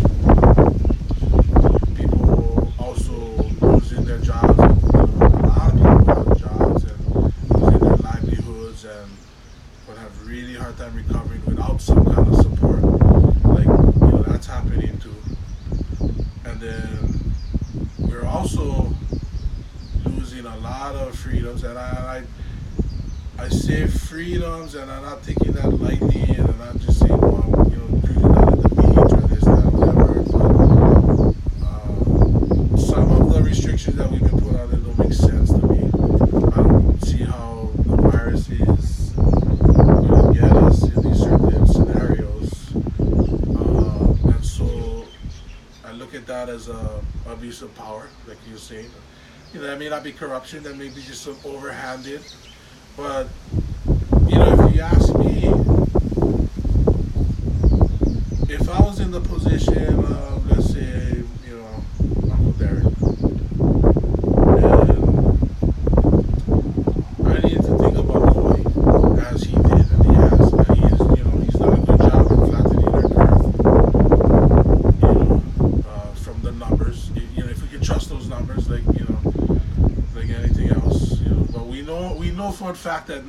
people 1.97 2.73
also 2.79 3.13
losing 3.61 4.05
their 4.05 4.19
jobs. 4.19 4.57
And, 4.61 4.81
you 4.81 4.93
know, 4.93 5.03
a 5.03 5.47
lot 5.49 5.73
of 5.73 5.79
people 5.83 6.15
have 6.15 6.39
jobs 6.39 6.85
and 6.85 6.99
losing 7.51 7.81
their 7.81 7.97
livelihoods 7.97 8.85
and 8.85 9.11
would 9.89 9.99
have 9.99 10.29
really 10.29 10.55
hard 10.55 10.79
time 10.79 10.95
recovering 10.95 11.45
without 11.45 11.81
some 11.81 12.05
kind 12.05 12.29
of 12.29 12.37
support. 12.37 12.83
Like 13.45 13.67
you 13.67 14.13
know 14.13 14.23
that's 14.23 14.47
happening 14.47 14.97
too. 14.99 15.17
And 16.45 16.61
then 16.61 17.35
we're 17.99 18.27
also 18.27 18.95
losing 20.05 20.47
a 20.47 20.57
lot 20.59 20.95
of 20.95 21.19
freedoms, 21.19 21.65
and 21.65 21.77
I. 21.77 22.23
I 22.23 22.23
I 23.37 23.49
say 23.49 23.87
freedoms, 23.87 24.75
and 24.77 24.91
I'm 24.91 25.03
not 25.03 25.23
taking 25.25 25.53
that 25.53 25.69
lightly, 25.69 26.23
and 26.23 26.49
I'm 26.49 26.59
not 26.59 26.79
just 26.79 27.01
saying, 27.01 27.13
oh, 27.13 27.43
I'm, 27.43 27.71
you 27.71 27.77
know, 27.77 28.01
cruising 28.01 28.33
down 28.33 28.53
at 28.53 28.63
the 28.63 28.69
beach 28.69 29.13
or 29.13 29.29
this, 29.29 29.45
that, 29.45 29.73
whatever. 29.73 30.05
At 46.15 46.27
that 46.29 46.49
as 46.49 46.69
a 46.69 47.03
abuse 47.27 47.61
of 47.63 47.75
power, 47.75 48.07
like 48.29 48.39
you're 48.49 48.57
saying. 48.57 48.89
You 49.53 49.61
know, 49.61 49.67
that 49.67 49.79
may 49.81 49.89
not 49.89 50.05
be 50.05 50.13
corruption, 50.13 50.63
that 50.63 50.77
may 50.77 50.89
be 50.89 51.03
just 51.03 51.23
some 51.23 51.35
overhanded. 51.45 52.23
But 52.97 53.27
you 54.29 54.39
know, 54.39 54.67
if 54.67 54.75
you 54.77 54.81
ask 54.81 55.13
me, 55.17 55.49
if 58.49 58.69
I 58.69 58.81
was 58.81 59.01
in 59.01 59.11
the 59.11 59.21
position 59.21 60.05
of, 60.05 60.51
let's 60.51 60.73
say, 60.73 61.25
you 61.47 61.57
know, 61.57 61.85
Uncle 62.31 62.53
Derek, 62.53 62.85
and 67.19 67.29
I 67.29 67.41
needed 67.41 67.63
to 67.63 67.79
think 67.79 67.97
about 67.99 68.33
Kauai 68.33 68.61
as 69.33 69.43
he 69.43 69.55
did, 69.57 69.91
and 69.91 70.07
he 70.07 70.13
has, 70.15 70.53
and 70.53 70.77
he 70.77 70.85
is, 70.85 71.01
you 71.19 71.25
know, 71.25 71.37
he's 71.43 71.55
done 71.55 71.73
a 71.73 71.81
good 71.85 71.99
job 71.99 72.31
in 72.31 72.37
flattening 72.47 72.89
our 72.89 73.03
curve. 73.03 73.43
You 75.03 75.09
know, 75.09 75.43
uh, 75.89 76.15
from 76.15 76.41
the 76.43 76.53
numbers, 76.53 77.11
you 77.15 77.23
you 77.35 77.43
know, 77.43 77.51
if 77.51 77.61
we 77.63 77.69
can 77.69 77.81
trust 77.81 78.09
those 78.11 78.29
numbers, 78.29 78.69
like 78.71 78.85
you 78.99 79.05
know, 79.09 79.19
like 80.15 80.29
anything 80.29 80.71
else, 80.71 81.21
you 81.21 81.31
know. 81.31 81.47
But 81.53 81.67
we 81.67 81.83
know, 81.83 82.15
we 82.15 82.31
know 82.31 82.51
for 82.53 82.71
a 82.71 82.74
fact 82.85 83.07
that 83.09 83.23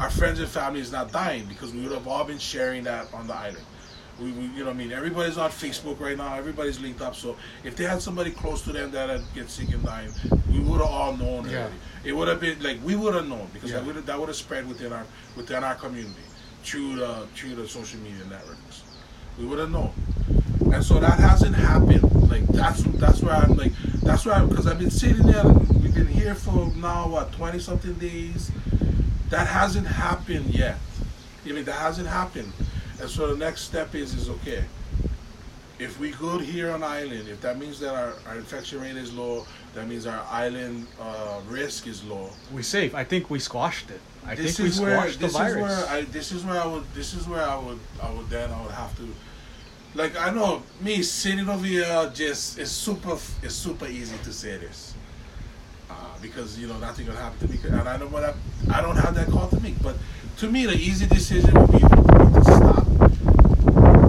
our 0.00 0.10
friends 0.10 0.40
and 0.40 0.48
family 0.48 0.80
is 0.80 0.90
not 0.90 1.12
dying 1.12 1.44
because 1.46 1.72
we 1.72 1.82
would 1.82 1.92
have 1.92 2.08
all 2.08 2.24
been 2.24 2.38
sharing 2.38 2.82
that 2.84 3.12
on 3.14 3.26
the 3.28 3.34
island. 3.34 3.64
We, 4.20 4.30
we, 4.32 4.44
you 4.46 4.58
know, 4.60 4.66
what 4.66 4.70
I 4.70 4.72
mean, 4.74 4.92
everybody's 4.92 5.38
on 5.38 5.50
Facebook 5.50 5.98
right 6.00 6.16
now. 6.16 6.34
Everybody's 6.34 6.78
linked 6.80 7.00
up. 7.00 7.14
So 7.14 7.36
if 7.64 7.76
they 7.76 7.84
had 7.84 8.02
somebody 8.02 8.30
close 8.30 8.62
to 8.62 8.72
them 8.72 8.90
that 8.90 9.08
had 9.08 9.22
get 9.34 9.48
sick 9.48 9.70
and 9.72 9.82
dying, 9.84 10.10
we 10.50 10.58
would 10.60 10.80
have 10.80 10.90
all 10.90 11.16
known. 11.16 11.48
Yeah. 11.48 11.58
Already. 11.60 11.74
It 12.04 12.12
would 12.12 12.28
have 12.28 12.40
been 12.40 12.60
like 12.62 12.78
we 12.84 12.96
would 12.96 13.14
have 13.14 13.28
known 13.28 13.48
because 13.52 13.70
Yeah. 13.70 13.78
that 13.78 13.86
would 13.86 13.96
have 13.96 14.06
that 14.06 14.18
would 14.18 14.28
have 14.28 14.36
spread 14.36 14.66
within 14.68 14.92
our 14.92 15.04
within 15.36 15.62
our 15.64 15.76
community 15.76 16.14
through 16.64 16.96
the 16.96 17.26
through 17.34 17.54
the 17.54 17.66
social 17.68 18.00
media 18.00 18.24
networks. 18.28 18.82
We 19.38 19.46
would 19.46 19.58
have 19.60 19.70
known, 19.70 19.92
and 20.72 20.84
so 20.84 20.98
that 21.00 21.18
hasn't 21.18 21.54
happened. 21.54 22.02
Like 22.30 22.46
that's 22.48 22.82
that's 23.02 23.22
where 23.22 23.34
I'm 23.34 23.56
like 23.56 23.72
that's 24.02 24.26
where 24.26 24.44
because 24.46 24.66
I've 24.66 24.78
been 24.78 24.90
sitting 24.90 25.26
there. 25.26 25.44
We've 25.48 25.94
been 25.94 26.06
here 26.06 26.34
for 26.34 26.70
now 26.76 27.08
what 27.08 27.32
twenty 27.32 27.58
something 27.60 27.94
days. 27.94 28.50
That 29.32 29.46
hasn't 29.46 29.86
happened 29.86 30.54
yet. 30.54 30.76
I 31.46 31.52
mean 31.52 31.64
that 31.64 31.80
hasn't 31.88 32.06
happened. 32.06 32.52
And 33.00 33.08
so 33.08 33.34
the 33.34 33.38
next 33.46 33.62
step 33.62 33.94
is 33.94 34.14
is 34.14 34.28
okay. 34.28 34.62
If 35.78 35.98
we 35.98 36.10
good 36.10 36.42
here 36.42 36.70
on 36.70 36.82
island, 36.82 37.28
if 37.28 37.40
that 37.40 37.58
means 37.58 37.80
that 37.80 37.94
our, 37.94 38.12
our 38.26 38.36
infection 38.36 38.82
rate 38.82 38.98
is 38.98 39.10
low, 39.10 39.46
that 39.74 39.88
means 39.88 40.06
our 40.06 40.22
island 40.30 40.86
uh, 41.00 41.40
risk 41.48 41.86
is 41.86 42.04
low. 42.04 42.28
We 42.52 42.62
safe. 42.62 42.94
I 42.94 43.04
think 43.04 43.30
we 43.30 43.38
squashed 43.38 43.90
it. 43.90 44.02
I 44.26 44.34
this 44.34 44.56
think 44.56 44.58
we 44.58 44.68
is 44.68 44.78
where 44.78 44.98
squashed 44.98 45.20
the 45.20 45.26
this 45.26 45.32
is 45.32 45.38
virus. 45.38 45.62
where 45.62 45.86
I 45.88 46.02
this 46.02 46.32
is 46.32 46.44
where 46.44 46.60
I 46.60 46.66
would 46.66 46.84
this 46.94 47.14
is 47.14 47.26
where 47.26 47.42
I 47.42 47.56
would 47.56 47.80
I 48.02 48.10
would 48.12 48.28
then 48.28 48.50
I 48.52 48.60
would 48.62 48.72
have 48.72 48.94
to 48.98 49.08
like 49.94 50.14
I 50.20 50.28
know 50.28 50.62
me 50.82 51.02
sitting 51.02 51.48
over 51.48 51.64
here 51.64 52.10
just 52.12 52.58
it's 52.58 52.70
super 52.70 53.16
it's 53.42 53.54
super 53.54 53.86
easy 53.86 54.18
to 54.24 54.32
say 54.32 54.58
this. 54.58 54.91
Because 56.22 56.58
you 56.58 56.68
know 56.68 56.78
nothing 56.78 57.06
gonna 57.06 57.18
happen 57.18 57.46
to 57.46 57.52
me. 57.52 57.58
And 57.64 57.88
I 57.88 57.96
know 57.98 58.06
what 58.06 58.24
I 58.24 58.32
I 58.72 58.80
don't 58.80 58.96
have 58.96 59.14
that 59.16 59.28
call 59.28 59.48
to 59.48 59.60
make. 59.60 59.82
But 59.82 59.96
to 60.38 60.48
me 60.48 60.66
the 60.66 60.76
easy 60.76 61.06
decision 61.06 61.52
would 61.60 61.72
be 61.72 61.78
to 61.80 62.42
stop. 62.44 62.86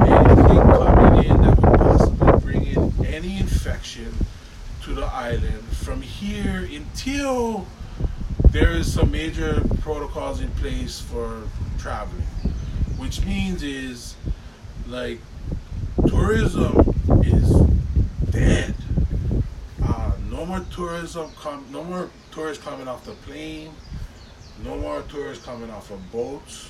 Anything 0.08 0.62
coming 0.62 1.26
in 1.26 1.42
that 1.42 1.60
would 1.60 1.80
possibly 1.80 2.40
bring 2.40 2.66
in 2.68 3.06
any 3.06 3.40
infection 3.40 4.14
to 4.84 4.94
the 4.94 5.06
island 5.06 5.64
from 5.70 6.02
here 6.02 6.70
until 6.72 7.66
there 8.52 8.72
is 8.72 8.94
some 8.94 9.12
major 9.12 9.64
protocols 9.82 10.40
in 10.40 10.50
place 10.52 11.00
for 11.02 11.42
traveling, 11.80 12.28
which 12.98 13.26
means 13.26 13.64
is 13.64 14.16
like 14.88 15.20
tourism 16.08 16.94
is 17.24 17.50
dead. 18.30 18.73
No 20.54 20.60
more 20.60 20.68
tourism 20.70 21.32
come. 21.42 21.66
No 21.72 21.84
more 21.84 22.12
tourists 22.32 22.64
coming 22.64 22.88
off 22.88 23.04
the 23.06 23.14
plane. 23.26 23.72
No 24.64 24.78
more 24.78 25.02
tourists 25.10 25.44
coming 25.44 25.72
off 25.72 25.90
of 25.90 26.12
boats. 26.12 26.70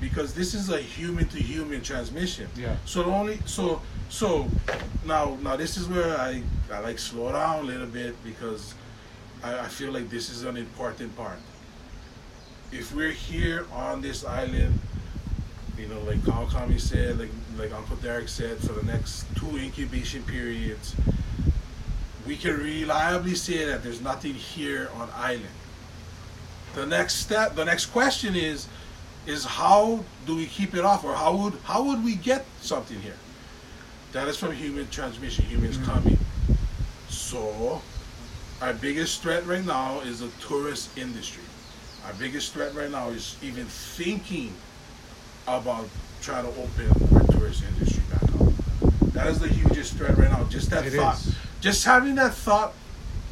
Because 0.00 0.34
this 0.34 0.54
is 0.54 0.70
a 0.70 0.78
human 0.78 1.26
to 1.30 1.42
human 1.42 1.82
transmission. 1.82 2.48
Yeah. 2.56 2.76
So 2.84 3.06
only 3.06 3.40
so 3.44 3.82
so 4.08 4.46
now 5.04 5.36
now 5.42 5.56
this 5.56 5.76
is 5.76 5.88
where 5.88 6.16
I 6.16 6.44
I 6.72 6.78
like 6.78 7.00
slow 7.00 7.32
down 7.32 7.64
a 7.64 7.66
little 7.66 7.88
bit 7.88 8.14
because 8.22 8.74
I, 9.42 9.58
I 9.58 9.66
feel 9.66 9.90
like 9.90 10.08
this 10.08 10.30
is 10.30 10.44
an 10.44 10.56
important 10.56 11.16
part. 11.16 11.40
If 12.70 12.94
we're 12.94 13.10
here 13.10 13.66
on 13.72 14.00
this 14.00 14.24
island, 14.24 14.78
you 15.76 15.88
know, 15.88 15.98
like 16.02 16.18
Kawakami 16.18 16.78
said, 16.78 17.18
like 17.18 17.30
like 17.58 17.72
Uncle 17.72 17.96
Derek 17.96 18.28
said, 18.28 18.58
for 18.58 18.74
the 18.74 18.84
next 18.84 19.26
two 19.34 19.56
incubation 19.56 20.22
periods, 20.22 20.94
we 22.26 22.36
can 22.36 22.58
reliably 22.58 23.34
say 23.34 23.64
that 23.64 23.82
there's 23.82 24.00
nothing 24.00 24.34
here 24.34 24.90
on 24.96 25.08
island. 25.14 25.44
The 26.74 26.86
next 26.86 27.14
step, 27.14 27.54
the 27.54 27.64
next 27.64 27.86
question 27.86 28.34
is, 28.34 28.66
is 29.26 29.44
how 29.44 30.04
do 30.26 30.36
we 30.36 30.46
keep 30.46 30.74
it 30.74 30.84
off, 30.84 31.04
or 31.04 31.14
how 31.14 31.36
would 31.36 31.54
how 31.64 31.82
would 31.84 32.04
we 32.04 32.14
get 32.14 32.44
something 32.60 33.00
here? 33.00 33.16
That 34.12 34.28
is 34.28 34.36
from 34.36 34.52
human 34.52 34.88
transmission, 34.90 35.44
humans 35.46 35.78
mm. 35.78 35.84
coming. 35.84 36.18
So, 37.08 37.82
our 38.60 38.74
biggest 38.74 39.22
threat 39.22 39.46
right 39.46 39.64
now 39.64 40.00
is 40.00 40.20
the 40.20 40.28
tourist 40.40 40.96
industry. 40.96 41.42
Our 42.06 42.12
biggest 42.14 42.52
threat 42.52 42.74
right 42.74 42.90
now 42.90 43.08
is 43.08 43.36
even 43.42 43.66
thinking 43.66 44.52
about 45.48 45.88
trying 46.20 46.44
to 46.44 46.50
open 46.50 47.16
our 47.16 47.24
tourist 47.32 47.64
industry 47.64 48.02
back 48.10 48.22
up. 48.22 48.52
That 49.12 49.26
is 49.28 49.38
the 49.38 49.48
hugest 49.48 49.94
threat 49.94 50.16
right 50.16 50.30
now. 50.30 50.44
Just 50.44 50.70
that 50.70 50.86
It 50.86 50.92
thought, 50.92 51.16
is. 51.16 51.34
Just 51.66 51.84
having 51.84 52.14
that 52.14 52.32
thought 52.32 52.72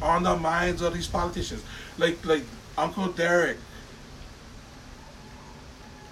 on 0.01 0.23
the 0.23 0.35
minds 0.35 0.81
of 0.81 0.93
these 0.93 1.07
politicians, 1.07 1.63
like 1.97 2.17
like 2.25 2.43
Uncle 2.77 3.07
Derek. 3.07 3.55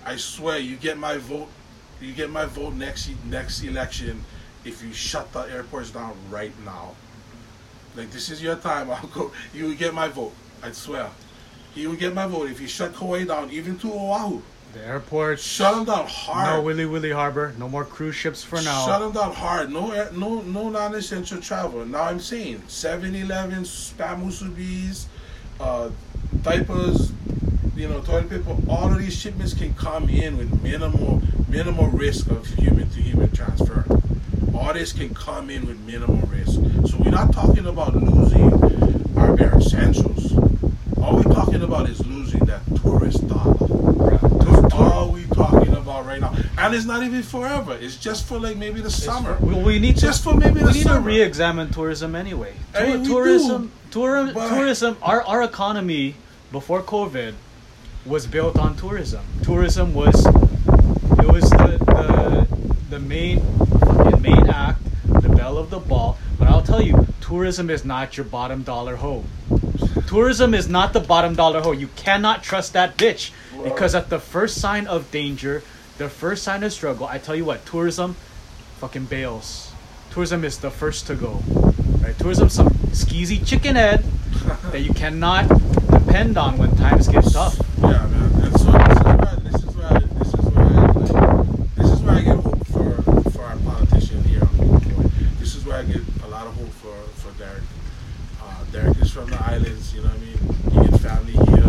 I 0.06 0.16
swear, 0.16 0.58
you 0.58 0.78
get 0.78 0.98
my 0.98 1.18
vote. 1.18 1.50
You 2.00 2.14
get 2.14 2.30
my 2.30 2.46
vote 2.46 2.76
next 2.76 3.10
next 3.26 3.62
election 3.64 4.24
if 4.64 4.82
you 4.82 4.94
shut 4.94 5.34
the 5.34 5.42
airports 5.52 5.92
down 5.92 6.16
right 6.30 6.54
now. 6.64 6.96
Like 7.94 8.10
this 8.12 8.30
is 8.32 8.42
your 8.42 8.56
time, 8.56 8.90
Uncle. 9.04 9.34
You 9.54 9.66
will 9.66 9.76
get 9.76 9.94
my 9.94 10.08
vote. 10.08 10.34
I 10.64 10.72
swear. 10.72 11.10
You 11.76 11.90
will 11.90 11.98
get 11.98 12.14
my 12.14 12.26
vote 12.26 12.50
if 12.50 12.62
you 12.62 12.70
shut 12.70 12.96
Kauai 12.96 13.26
down, 13.26 13.52
even 13.52 13.78
to 13.80 13.92
Oahu. 13.92 14.42
The 14.74 14.86
airports. 14.86 15.44
Shut 15.44 15.76
them 15.76 15.86
down 15.86 16.08
hard. 16.08 16.48
No 16.58 16.62
Willy 16.62 16.86
Willy 16.86 17.12
Harbor. 17.12 17.54
No 17.58 17.70
more 17.70 17.86
cruise 17.86 18.16
ships 18.16 18.44
for 18.44 18.62
now. 18.62 18.86
Shut 18.86 19.00
them 19.02 19.12
down 19.12 19.34
hard. 19.34 19.72
No, 19.72 19.92
air- 19.92 20.12
no, 20.14 20.42
no 20.42 20.70
non-essential 20.70 21.40
travel. 21.42 21.86
Now 21.86 22.04
I'm 22.04 22.20
saying 22.20 22.60
7-Eleven, 22.68 23.64
spam 23.64 24.24
musubis, 24.24 25.06
uh, 25.60 25.90
diapers, 26.42 27.12
you 27.76 27.88
know, 27.88 28.02
toilet 28.02 28.30
paper. 28.30 28.56
All 28.68 28.92
of 28.92 29.00
these 29.00 29.16
shipments 29.16 29.54
can 29.54 29.74
come 29.76 30.10
in 30.10 30.38
with 30.38 30.62
minimal, 30.62 31.22
minimal 31.48 31.88
risk 31.88 32.28
of 32.32 32.46
human-to-human 32.48 33.32
transfer. 33.32 33.86
All 34.56 34.74
this 34.74 34.94
can 34.94 35.14
come 35.14 35.50
in 35.50 35.66
with 35.68 35.80
minimal 35.82 36.28
risk. 36.28 36.54
So 36.90 36.98
we're 37.00 37.12
not 37.12 37.34
talking 37.34 37.66
about 37.66 37.96
losing 37.96 38.54
our 39.18 39.36
bare 39.36 39.58
essentials. 39.58 40.34
All 41.02 41.16
we're 41.18 41.24
talking 41.24 41.62
about 41.64 41.90
is 41.90 42.06
losing 42.06 42.40
that 42.46 42.62
tourist 42.82 43.28
dollar. 43.28 44.13
All 44.74 45.12
we 45.12 45.26
talking 45.28 45.74
about 45.76 46.06
right 46.06 46.20
now. 46.20 46.34
And 46.58 46.74
it's 46.74 46.86
not 46.86 47.04
even 47.04 47.24
forever. 47.24 47.78
It's 47.80 47.98
just 47.98 48.26
for 48.26 48.40
like 48.40 48.58
maybe 48.58 48.82
the 48.82 48.90
summer. 48.90 49.38
We, 49.42 49.54
we 49.56 49.80
need 49.80 49.98
Just 49.98 50.24
to, 50.24 50.30
for 50.32 50.36
maybe 50.38 50.56
we 50.56 50.60
the 50.62 50.72
need 50.72 50.84
to 50.84 50.90
summer. 50.90 51.02
re-examine 51.08 51.70
tourism 51.72 52.16
anyway. 52.16 52.54
Hey, 52.74 52.92
Tour- 52.94 53.00
we 53.00 53.08
tourism, 53.08 53.62
do, 53.68 53.92
tour- 53.92 54.34
tourism. 54.34 54.98
Our 55.02 55.22
our 55.24 55.44
economy 55.44 56.16
before 56.52 56.82
COVID 56.82 57.34
was 58.06 58.28
built 58.28 58.58
on 58.58 58.76
tourism. 58.76 59.24
Tourism 59.44 59.94
was 59.94 60.26
it 60.26 61.28
was 61.32 61.50
the 61.52 61.78
the, 61.86 62.48
the 62.90 63.00
main 63.00 63.42
fucking 63.80 64.22
main 64.22 64.50
act, 64.50 64.80
the 65.22 65.30
belle 65.30 65.58
of 65.58 65.70
the 65.70 65.80
ball. 65.80 66.18
But 66.40 66.48
I'll 66.48 66.64
tell 66.64 66.82
you, 66.82 67.08
tourism 67.22 67.70
is 67.70 67.86
not 67.86 68.18
your 68.18 68.26
bottom 68.26 68.64
dollar 68.64 68.96
hoe. 68.98 69.24
Tourism 70.08 70.54
is 70.54 70.68
not 70.68 70.94
the 70.94 71.00
bottom 71.00 71.34
dollar 71.36 71.62
hoe. 71.62 71.72
You 71.72 71.88
cannot 71.96 72.44
trust 72.44 72.74
that 72.74 72.98
bitch 72.98 73.32
because 73.64 73.96
at 73.96 74.10
the 74.10 74.20
first 74.20 74.60
sign 74.60 74.88
of 74.88 75.10
danger, 75.12 75.64
the 75.98 76.10
first 76.10 76.44
sign 76.44 76.64
of 76.64 76.74
struggle, 76.74 77.08
I 77.08 77.18
tell 77.18 77.36
you 77.36 77.46
what, 77.46 77.66
tourism 77.66 78.16
fucking 78.78 79.06
bails. 79.06 79.72
Tourism 80.12 80.44
is 80.44 80.60
the 80.60 80.70
first 80.70 81.08
to 81.08 81.16
go. 81.16 81.42
Right? 82.02 82.18
Tourism 82.20 82.50
some 82.50 82.70
skeezy 82.92 83.46
chicken 83.46 83.76
head 83.76 84.04
that 84.72 84.82
you 84.82 84.94
cannot 84.94 85.48
depend 86.14 86.38
on 86.38 86.58
when 86.58 86.76
times 86.76 87.08
get 87.08 87.24
tough. 87.24 87.60
Yeah, 87.80 88.06
man. 88.08 88.32
And 88.44 88.60
so 88.60 88.72
this 88.72 88.98
is 89.00 89.04
where 89.04 89.40
this 89.40 89.64
is 89.64 89.76
where 89.76 90.00
this 90.00 90.28
is 90.34 90.46
where 90.46 90.66
I 90.66 90.86
like, 90.92 91.76
this 91.76 91.90
is 91.90 92.02
where 92.02 92.16
I 92.16 92.22
get 92.22 92.36
hope 92.36 92.68
for 92.68 93.02
for 93.32 93.44
our 93.44 93.58
politician 93.58 94.24
here. 94.26 94.42
on 94.42 94.80
Kauai. 94.82 95.08
This 95.40 95.56
is 95.56 95.66
where 95.66 95.78
I 95.78 95.84
get 95.84 96.02
a 96.24 96.28
lot 96.28 96.46
of 96.46 96.54
hope 96.54 96.70
for 96.70 96.96
for 97.20 97.32
Derek. 97.40 97.64
Uh, 98.42 98.64
Derek 98.72 98.98
is 99.02 99.12
from 99.12 99.30
the 99.32 99.44
islands. 99.44 99.96
You 99.96 100.02
know 100.02 100.10
what 100.10 100.18
I 100.18 100.20
mean? 100.20 100.38
He 100.72 100.78
and 100.78 101.02
family 101.02 101.34
here. 101.34 101.66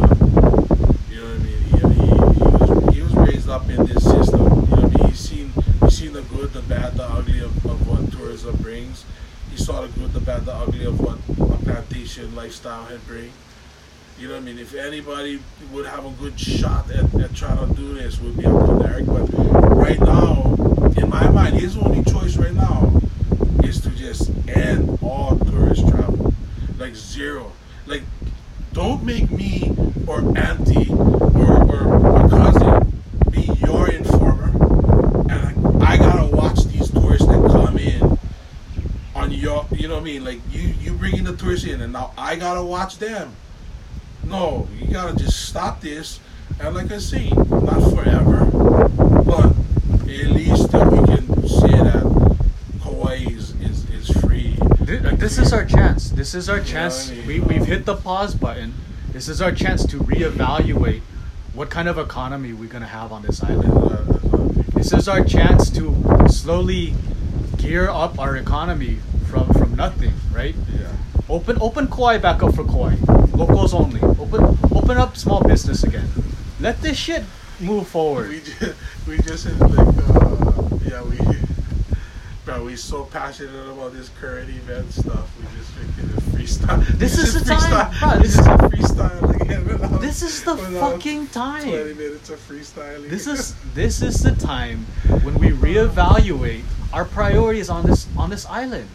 You 1.09 1.21
know 1.21 1.29
what 1.31 1.41
I 1.41 1.47
mean? 1.47 1.61
He, 1.65 1.79
he, 1.79 2.45
he 2.45 2.59
was 2.59 2.95
he 2.95 3.01
was 3.03 3.15
raised 3.15 3.49
up 3.49 3.69
in 3.71 3.87
this 3.87 4.05
system. 4.05 4.41
You 4.41 4.49
know 4.49 4.57
what 4.57 4.85
I 4.85 4.89
mean? 4.89 5.09
He's 5.09 5.21
seen 5.21 5.53
he's 5.81 5.97
seen 5.97 6.13
the 6.13 6.23
good, 6.23 6.53
the 6.53 6.63
bad, 6.63 6.97
the 6.97 7.05
ugly 7.05 7.41
of, 7.41 7.65
of 7.65 7.89
what 7.89 8.13
tourism 8.13 8.57
brings. 8.57 9.07
he 9.51 9.57
saw 9.57 9.81
the 9.81 9.89
good, 9.89 10.13
the 10.13 10.21
bad, 10.21 10.45
the 10.45 10.55
ugly 10.55 10.85
of 10.85 11.01
what 11.01 11.19
a 11.39 11.65
had 12.63 13.07
bring. 13.07 13.33
You 14.19 14.29
know 14.29 14.35
what 14.35 14.43
I 14.43 14.45
mean? 14.47 14.59
If 14.59 14.75
anybody 14.75 15.43
would 15.73 15.87
have 15.87 16.07
a 16.07 16.11
good 16.11 16.39
shot 16.39 16.89
at, 16.91 17.13
at 17.15 17.35
trying 17.35 17.59
to 17.59 17.75
do 17.75 17.95
this, 17.95 18.21
would 18.21 18.39
be 18.39 18.47
Uncle 18.47 18.79
Derek. 18.79 19.07
But 19.07 19.27
right 19.77 20.01
now, 20.01 20.55
in 20.97 21.11
my 21.11 21.29
mind, 21.31 21.57
his 21.57 21.77
only 21.77 22.05
choice 22.05 22.37
right 22.37 22.55
now 22.55 23.01
is 23.65 23.81
to 23.81 23.91
just 23.91 24.31
end 24.49 24.99
all 25.03 25.37
tourist 25.37 25.89
travel, 25.89 26.33
like 26.79 26.95
zero. 26.95 27.51
Like, 27.87 28.03
don't 28.73 29.05
make 29.05 29.31
me 29.33 29.75
or 30.07 30.21
auntie 30.39 30.93
or, 30.93 31.65
or 31.65 31.99
my 31.99 32.29
cousin 32.29 33.03
be 33.31 33.43
your 33.67 33.91
informer, 33.91 34.51
and 35.29 35.83
I, 35.83 35.95
I 35.95 35.97
gotta 35.97 36.35
watch 36.35 36.65
these 36.67 36.89
tourists 36.89 37.27
that 37.27 37.51
come 37.51 37.79
in 37.79 38.17
on 39.17 39.33
your, 39.33 39.67
you 39.73 39.89
know 39.89 39.95
what 39.95 40.03
I 40.03 40.05
mean? 40.05 40.25
Like 40.25 40.41
bringing 41.05 41.25
the 41.25 41.37
tourists 41.37 41.67
in, 41.67 41.83
and 41.83 41.93
now 41.93 42.13
I 42.17 42.35
gotta 42.37 42.63
watch 42.65 42.97
them. 42.97 43.31
No, 44.25 44.67
you 44.81 44.91
gotta 44.91 45.15
just 45.15 45.47
stop 45.51 45.83
this, 45.83 46.19
and 46.59 46.75
like 46.75 46.91
I 46.91 46.97
say, 46.97 47.29
not 47.29 47.79
forever, 47.95 48.47
but 49.23 49.51
at 50.09 50.31
least 50.33 50.73
that 50.73 50.91
we 50.91 50.97
can 51.05 51.47
say 51.47 51.69
that 51.69 52.05
Hawaii 52.85 53.27
is, 53.27 53.51
is, 53.61 53.85
is 53.91 54.17
free. 54.23 54.57
Th- 54.87 55.03
This 55.21 55.37
is 55.37 55.53
our 55.53 55.67
chance. 55.67 56.09
This 56.09 56.35
is 56.35 56.49
our 56.49 56.57
Yeah, 56.57 56.65
chance. 56.65 57.11
I 57.11 57.17
mean, 57.17 57.27
We, 57.27 57.41
we've 57.41 57.67
hit 57.67 57.85
the 57.85 57.97
pause 57.97 58.35
button. 58.35 58.73
This 59.13 59.29
is 59.29 59.43
our 59.43 59.53
chance 59.53 59.85
to 59.85 59.99
reevaluate 59.99 61.03
what 61.53 61.69
kind 61.69 61.87
of 61.87 61.99
economy 61.99 62.55
we're 62.55 62.71
going 62.71 62.81
to 62.83 62.89
have 62.89 63.13
on 63.13 63.21
this 63.21 63.45
island. 63.45 63.75
Uh, 63.75 63.99
This 64.73 64.95
is 64.95 65.07
our 65.07 65.23
chance 65.23 65.69
to 65.77 65.85
slowly 66.31 66.95
gear 67.59 67.91
up 67.91 68.19
our 68.19 68.37
economy 68.39 69.01
from, 69.31 69.53
from 69.53 69.75
nothing, 69.77 70.15
right? 70.33 70.55
Open 71.35 71.59
open 71.61 71.89
Kauai 71.89 72.19
back 72.19 72.45
up 72.45 72.55
for 72.55 72.63
Kauai. 72.65 72.95
Locals 73.35 73.75
only. 73.75 74.01
Open 74.01 74.57
open 74.71 74.97
up 74.99 75.17
small 75.17 75.43
business 75.43 75.83
again. 75.83 76.09
Let 76.61 76.81
this 76.81 76.97
shit 76.97 77.25
move 77.59 77.89
forward. 77.89 78.29
We 78.29 78.39
just, 78.41 78.75
we 79.09 79.17
just 79.19 79.47
like, 79.61 79.89
uh, 79.99 80.79
yeah, 80.87 81.03
we, 81.03 81.19
bro, 82.45 82.65
we 82.65 82.77
so 82.77 83.03
passionate 83.07 83.69
about 83.69 83.93
this 83.95 84.11
current 84.21 84.49
event 84.49 84.93
stuff. 84.93 85.29
We 85.41 85.45
just 85.59 85.73
it 85.77 86.23
freestyle. 86.31 86.87
This 86.99 87.19
is 87.19 87.35
the 87.35 87.45
time, 87.45 87.91
bro, 87.99 88.21
This 88.23 88.39
is 88.39 88.47
freestyle 88.47 89.41
again. 89.41 89.67
without- 89.67 90.01
This 90.01 90.23
is 90.23 90.45
the 90.45 90.57
fucking 90.57 91.27
Twenty 91.29 91.73
time. 91.73 91.97
minutes 91.99 92.31
of 92.31 92.39
freestyling. 92.49 93.11
This 93.11 93.27
is 93.27 93.57
this 93.75 94.03
is 94.03 94.23
the 94.23 94.33
time 94.37 94.87
when 95.25 95.35
we 95.35 95.49
reevaluate 95.51 96.63
our 96.93 97.05
priorities 97.05 97.69
on 97.71 97.85
this 97.87 98.07
on 98.17 98.31
this 98.31 98.47
island. 98.47 98.87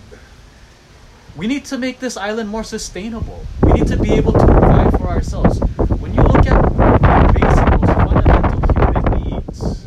We 1.39 1.47
need 1.47 1.63
to 1.65 1.77
make 1.77 2.01
this 2.01 2.17
island 2.17 2.49
more 2.49 2.65
sustainable. 2.65 3.45
We 3.63 3.71
need 3.71 3.87
to 3.87 3.95
be 3.97 4.11
able 4.11 4.33
to 4.33 4.45
provide 4.45 4.91
for 4.99 5.07
ourselves. 5.07 5.57
When 6.01 6.13
you 6.13 6.21
look 6.21 6.45
at 6.45 6.61
basic, 7.33 7.79
most 7.79 7.93
fundamental 7.93 8.59
human 8.75 9.05
needs, 9.23 9.85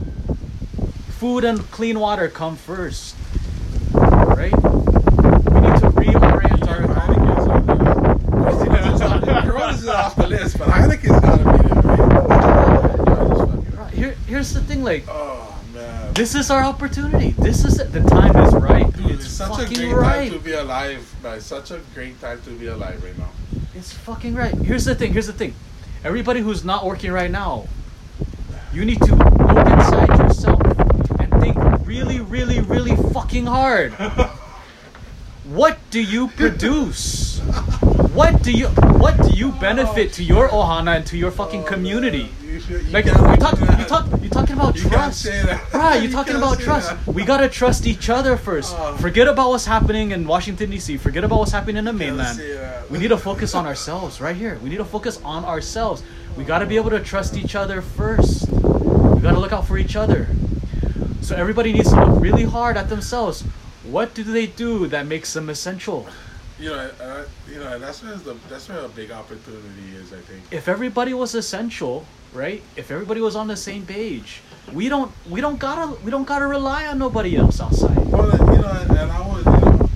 food 1.18 1.44
and 1.44 1.61
clean 1.71 2.00
water 2.00 2.28
come 2.28 2.56
first, 2.56 3.16
right? 3.92 4.50
We 4.50 5.61
need 5.61 5.76
to 5.80 5.90
reorient 5.92 6.68
our 6.68 6.85
economy. 6.85 7.19
Corona's 9.43 9.84
not 9.84 9.97
off 9.97 10.17
the 10.17 10.26
list, 10.28 10.58
but 10.58 10.69
Heineken's 10.69 11.21
gotta 11.21 11.45
be 11.45 11.69
there, 11.69 11.82
right? 11.82 11.99
Yeah, 11.99 13.12
I 13.12 13.28
just 13.28 13.41
fucking- 13.41 13.76
Right, 13.78 13.93
Here, 13.93 14.15
here's 14.26 14.54
the 14.54 14.62
thing, 14.62 14.82
like 14.82 15.04
Oh. 15.06 15.54
This 16.14 16.34
is 16.34 16.50
our 16.50 16.62
opportunity. 16.62 17.30
This 17.38 17.64
is 17.64 17.78
the 17.78 18.00
time 18.00 18.36
is 18.36 18.54
right. 18.54 18.92
Dude, 18.94 19.12
it's 19.12 19.25
it's 19.25 19.34
such 19.34 19.50
a 19.50 19.62
fucking 19.62 19.76
great 19.76 19.94
right. 19.94 20.30
time 20.30 20.38
to 20.38 20.44
be 20.44 20.52
alive, 20.52 21.14
man. 21.22 21.40
Such 21.40 21.70
a 21.70 21.80
great 21.94 22.20
time 22.20 22.40
to 22.42 22.50
be 22.50 22.66
alive 22.66 23.02
right 23.02 23.16
now. 23.18 23.30
It's 23.75 23.92
fucking 23.92 24.34
right. 24.34 24.54
Here's 24.54 24.84
the 24.84 24.94
thing. 24.94 25.12
Here's 25.12 25.26
the 25.26 25.32
thing. 25.32 25.54
Everybody 26.04 26.40
who's 26.40 26.64
not 26.64 26.84
working 26.84 27.12
right 27.12 27.30
now, 27.30 27.66
you 28.72 28.84
need 28.84 29.00
to 29.02 29.14
look 29.14 29.66
inside 29.66 30.18
yourself 30.18 30.60
and 31.18 31.32
think 31.40 31.56
really, 31.86 32.20
really, 32.20 32.60
really 32.60 32.96
fucking 33.12 33.46
hard. 33.46 33.94
What 35.44 35.78
do 35.90 36.00
you 36.00 36.28
produce? 36.28 37.40
What 38.14 38.42
do 38.42 38.52
you 38.52 38.68
What 38.68 39.20
do 39.20 39.30
you 39.30 39.50
benefit 39.52 40.12
to 40.14 40.22
your 40.22 40.48
ohana 40.48 40.96
and 40.96 41.06
to 41.06 41.18
your 41.18 41.32
fucking 41.32 41.64
Oh, 41.64 41.66
community? 41.66 42.30
You 42.73 42.78
you 42.78 42.91
Like 42.91 43.04
you 43.04 43.13
can't 43.13 43.41
talk, 43.41 43.58
that. 43.58 43.78
you 43.78 43.85
talk, 43.85 44.23
you 44.23 44.28
talking 44.30 44.56
about 44.56 44.76
You 44.76 44.89
trust, 44.89 45.26
right? 45.75 45.97
You 45.97 46.02
You 46.08 46.13
talking 46.13 46.37
about 46.37 46.58
trust. 46.58 46.89
that. 46.91 47.06
We 47.15 47.25
gotta 47.25 47.49
trust 47.49 47.87
each 47.87 48.08
other 48.08 48.37
first. 48.37 48.75
Oh. 48.78 48.97
Forget 48.97 49.28
about 49.28 49.50
what's 49.50 49.67
happening 49.67 50.13
in 50.13 50.26
Washington 50.26 50.71
D.C. 50.71 50.97
Forget 50.97 51.23
about 51.25 51.41
what's 51.41 51.52
happening 51.52 51.76
in 51.76 51.85
the 51.85 51.93
mainland. 51.93 52.41
We 52.91 52.99
need 52.99 53.08
to 53.08 53.19
focus 53.19 53.54
on 53.54 53.67
ourselves 53.67 54.21
right 54.21 54.37
here. 54.37 54.58
We 54.63 54.71
need 54.71 54.78
to 54.78 54.85
focus 54.87 55.21
on 55.23 55.45
ourselves. 55.45 56.02
We 56.37 56.45
got 56.45 56.61
to 56.61 56.67
be 56.67 56.76
able 56.76 56.91
to 56.91 57.00
trust 57.00 57.37
each 57.37 57.54
other 57.54 57.82
first. 57.82 58.49
We 58.50 59.21
got 59.21 59.32
to 59.32 59.39
look 59.39 59.52
out 59.52 59.67
for 59.67 59.76
each 59.76 59.97
other. 59.97 60.28
So 61.21 61.37
everybody 61.37 61.73
needs 61.73 61.91
to 61.91 61.97
look 62.04 62.21
really 62.23 62.45
hard 62.45 62.76
at 62.78 62.89
themselves. 62.89 63.43
What 63.85 64.15
do 64.15 64.23
they 64.25 64.47
do 64.47 64.87
that 64.89 65.06
makes 65.06 65.35
them 65.35 65.50
essential? 65.50 66.06
You 66.58 66.71
know, 66.71 66.91
uh, 67.00 67.25
you 67.50 67.58
know, 67.58 67.78
that's 67.78 68.02
where 68.02 68.15
the 68.17 68.35
that's 68.49 68.69
where 68.69 68.78
a 68.78 68.89
big 68.89 69.11
opportunity 69.11 69.97
is. 69.97 70.13
I 70.13 70.21
think. 70.21 70.43
If 70.50 70.69
everybody 70.69 71.13
was 71.13 71.35
essential, 71.35 72.06
right? 72.32 72.62
If 72.76 72.90
everybody 72.90 73.21
was 73.21 73.36
on 73.36 73.47
the 73.49 73.56
same 73.56 73.84
page, 73.86 74.40
we 74.73 74.88
don't 74.88 75.12
we 75.28 75.40
don't 75.40 75.58
gotta 75.58 75.95
we 76.04 76.10
don't 76.10 76.25
gotta 76.26 76.47
rely 76.47 76.86
on 76.86 76.99
nobody 76.99 77.36
else 77.36 77.60
outside. 77.60 77.97
Well, 78.10 78.30
you 78.30 78.60
know, 78.62 78.86
and 79.00 79.10
I 79.12 79.28
would, 79.28 79.45
you 79.45 79.50
know, 79.52 79.88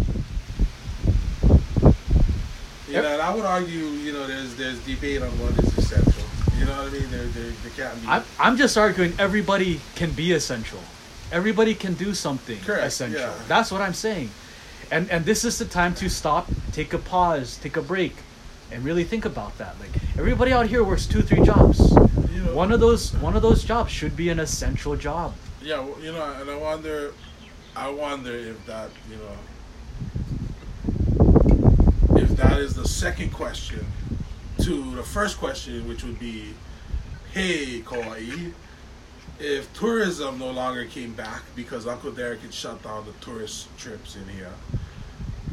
Yep. 2.89 3.05
and 3.05 3.21
I 3.23 3.35
would 3.35 3.45
argue, 3.45 3.85
you 3.85 4.13
know, 4.13 4.27
there's 4.27 4.55
there's 4.57 4.79
debate 4.87 5.23
on 5.23 5.29
what 5.41 5.53
is 5.65 5.77
essential. 5.79 6.23
You 6.59 6.65
know 6.65 6.83
what 6.85 6.89
I 6.89 6.99
mean? 6.99 7.11
There, 7.11 7.25
there, 7.25 7.51
there 7.63 7.73
can't 7.77 8.01
be. 8.01 8.09
I'm, 8.09 8.23
I'm 8.39 8.57
just 8.57 8.79
arguing 8.79 9.13
everybody 9.19 9.81
can 9.95 10.13
be 10.13 10.33
essential. 10.33 10.81
Everybody 11.33 11.75
can 11.75 11.95
do 11.95 12.15
something 12.15 12.59
Correct, 12.61 12.87
essential. 12.87 13.21
yeah. 13.21 13.35
That's 13.49 13.71
what 13.73 13.81
I'm 13.81 13.93
saying. 13.95 14.31
And 14.91 15.11
and 15.11 15.25
this 15.25 15.45
is 15.45 15.59
the 15.59 15.65
time 15.65 15.95
to 15.97 16.09
stop, 16.09 16.49
take 16.73 16.93
a 16.95 16.99
pause, 16.99 17.57
take 17.59 17.77
a 17.77 17.83
break, 17.83 18.15
and 18.71 18.85
really 18.85 19.05
think 19.05 19.25
about 19.25 19.59
that. 19.59 19.75
Like 19.81 19.91
everybody 20.17 20.53
out 20.53 20.67
here 20.67 20.85
works 20.85 21.07
two, 21.07 21.23
three 21.23 21.43
jobs. 21.45 21.81
Know, 22.43 22.55
One 22.55 22.73
of 22.73 22.81
those 22.81 23.13
one 23.15 23.37
of 23.37 23.43
those 23.43 23.65
jobs 23.65 23.91
should 23.93 24.17
be 24.17 24.29
an 24.31 24.39
essential 24.39 24.97
job. 24.97 25.35
Yeah, 25.63 25.81
well, 25.81 25.97
you 26.01 26.13
know, 26.13 26.23
and 26.41 26.51
I 26.51 26.57
wonder, 26.57 27.13
I 27.75 27.89
wonder 27.89 28.33
if 28.33 28.65
that, 28.67 28.91
you 29.11 29.17
know, 29.17 29.37
if 32.17 32.31
that 32.37 32.59
is 32.59 32.75
the 32.75 32.87
second 32.87 33.33
question 33.33 33.85
to 34.63 34.95
the 34.95 35.03
first 35.03 35.39
question, 35.39 35.87
which 35.89 36.05
would 36.05 36.19
be, 36.19 36.55
hey, 37.33 37.83
Kauai, 37.85 38.51
if 39.39 39.73
tourism 39.75 40.39
no 40.39 40.51
longer 40.51 40.85
came 40.87 41.13
back 41.13 41.43
because 41.55 41.87
Uncle 41.87 42.11
Derek 42.11 42.41
had 42.41 42.55
shut 42.55 42.83
down 42.83 43.05
the 43.05 43.13
tourist 43.25 43.69
trips 43.77 44.17
in 44.17 44.27
here, 44.29 44.53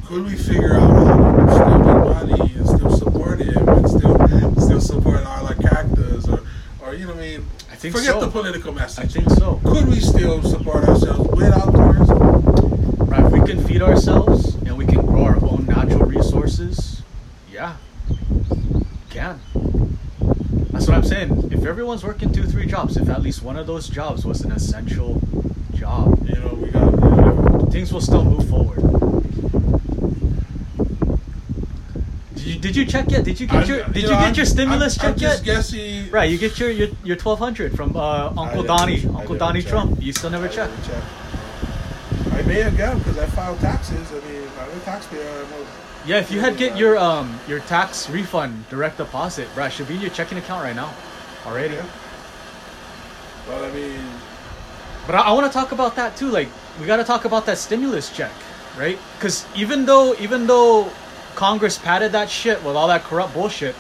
could 0.06 0.26
we 0.26 0.36
figure 0.36 0.76
out 0.76 0.90
how 0.90 1.36
to 1.36 1.54
still 1.54 1.80
make 1.80 2.38
money 2.38 2.54
and 2.56 2.68
still 2.68 2.92
support 2.96 3.40
him 3.40 3.68
and 3.68 3.90
still 3.90 4.28
still 4.60 4.82
support 4.82 5.26
Arla 5.26 5.56
Cactus 5.56 6.28
or, 6.28 6.44
or 6.86 6.94
you 6.94 7.06
know 7.06 7.14
what 7.14 7.24
I 7.24 7.28
mean? 7.38 7.46
I 7.72 7.76
think 7.76 7.96
Forget 7.96 8.14
so. 8.14 8.20
the 8.22 8.28
political 8.28 8.74
message 8.74 9.06
I 9.06 9.08
think 9.08 9.30
so. 9.32 9.60
could 9.64 9.88
we 9.88 10.00
still 10.00 10.42
support 10.44 10.84
ourselves 10.86 11.30
without 11.32 11.72
tourism? 11.74 12.20
Right? 13.08 13.26
If 13.26 13.32
we 13.32 13.40
can 13.42 13.64
feed 13.66 13.82
ourselves 13.82 14.56
and 14.56 14.78
we 14.78 14.86
can 14.86 15.06
grow 15.06 15.26
our 15.26 15.38
own 15.44 15.66
natural 15.66 16.06
resources, 16.06 17.02
yeah, 17.52 17.78
can. 19.10 19.40
That's 20.72 20.88
what 20.88 20.98
I'm 20.98 21.04
saying. 21.04 21.52
If 21.52 21.66
everyone's 21.66 22.04
working 22.04 22.32
two, 22.34 22.44
three 22.44 22.66
jobs, 22.66 22.98
if 22.98 23.08
at 23.10 23.22
least 23.22 23.44
one 23.44 23.58
of 23.58 23.68
those 23.68 23.88
jobs 23.88 24.26
was 24.26 24.42
an 24.42 24.52
essential 24.52 25.22
job, 25.74 26.20
You 26.28 26.36
know, 26.36 26.54
we 26.56 26.70
got. 26.72 26.92
You 26.92 27.00
know, 27.00 27.68
things 27.72 27.94
will 27.94 28.02
still 28.02 28.24
move 28.26 28.50
forward. 28.50 29.03
Did 32.64 32.78
you, 32.78 32.86
check 32.86 33.12
yet? 33.12 33.26
Did 33.26 33.40
you 33.42 33.48
get 33.48 33.56
I'm- 33.58 33.68
your 33.68 33.84
Did 33.84 33.96
you, 33.98 34.02
know, 34.04 34.10
get 34.12 34.20
I'm- 34.22 34.34
your 34.36 34.46
stimulus 34.46 34.98
I'm, 34.98 35.12
check 35.16 35.22
yet? 35.22 35.44
guessing. 35.44 36.10
Right, 36.12 36.30
you 36.32 36.38
get 36.38 36.58
your 36.60 36.70
your, 36.72 36.88
your 37.04 37.18
twelve 37.18 37.38
hundred 37.40 37.76
from 37.76 37.94
uh, 37.96 38.32
Uncle 38.38 38.64
Donnie, 38.64 39.06
Uncle 39.06 39.36
Donnie 39.36 39.62
check. 39.62 39.70
Trump. 39.70 40.02
You 40.02 40.14
still 40.14 40.30
never 40.30 40.48
checked. 40.48 40.72
check. 40.86 41.04
I 42.32 42.42
may 42.44 42.62
have 42.62 42.78
got 42.78 42.98
because 43.00 43.18
I 43.18 43.26
filed 43.26 43.60
taxes. 43.60 44.08
I 44.12 44.16
mean, 44.28 44.48
I'm 44.60 44.78
a 44.78 44.80
taxpayer. 44.86 45.46
Yeah, 46.06 46.20
if 46.20 46.32
you 46.32 46.40
had 46.40 46.56
get 46.58 46.78
your 46.78 46.98
um 46.98 47.38
your 47.50 47.60
tax 47.62 48.10
refund 48.10 48.70
direct 48.70 48.96
deposit, 48.98 49.48
bruh, 49.56 49.70
should 49.70 49.90
be 49.90 49.96
in 49.96 50.02
your 50.02 50.10
checking 50.12 50.38
account 50.38 50.64
right 50.64 50.76
now, 50.76 50.94
already. 51.46 51.76
Yeah. 51.76 51.86
But 53.46 53.64
I 53.66 53.72
mean, 53.72 54.00
But 55.06 55.16
I, 55.16 55.22
I 55.24 55.32
want 55.34 55.48
to 55.48 55.54
talk 55.54 55.74
about 55.74 55.98
that 55.98 56.16
too. 56.16 56.30
Like 56.30 56.48
we 56.80 56.86
got 56.88 56.98
to 56.98 57.04
talk 57.04 57.26
about 57.26 57.46
that 57.48 57.58
stimulus 57.58 58.10
check, 58.10 58.32
right? 58.78 58.98
Because 59.18 59.46
even 59.54 59.86
though 59.86 60.16
even 60.16 60.48
though 60.48 60.90
Congress 61.36 61.78
padded 61.78 62.12
that 62.12 62.30
shit 62.30 62.64
with 62.64 62.76
all 62.76 62.88
that 62.88 63.04
corrupt 63.04 63.34
bullshit, 63.34 63.76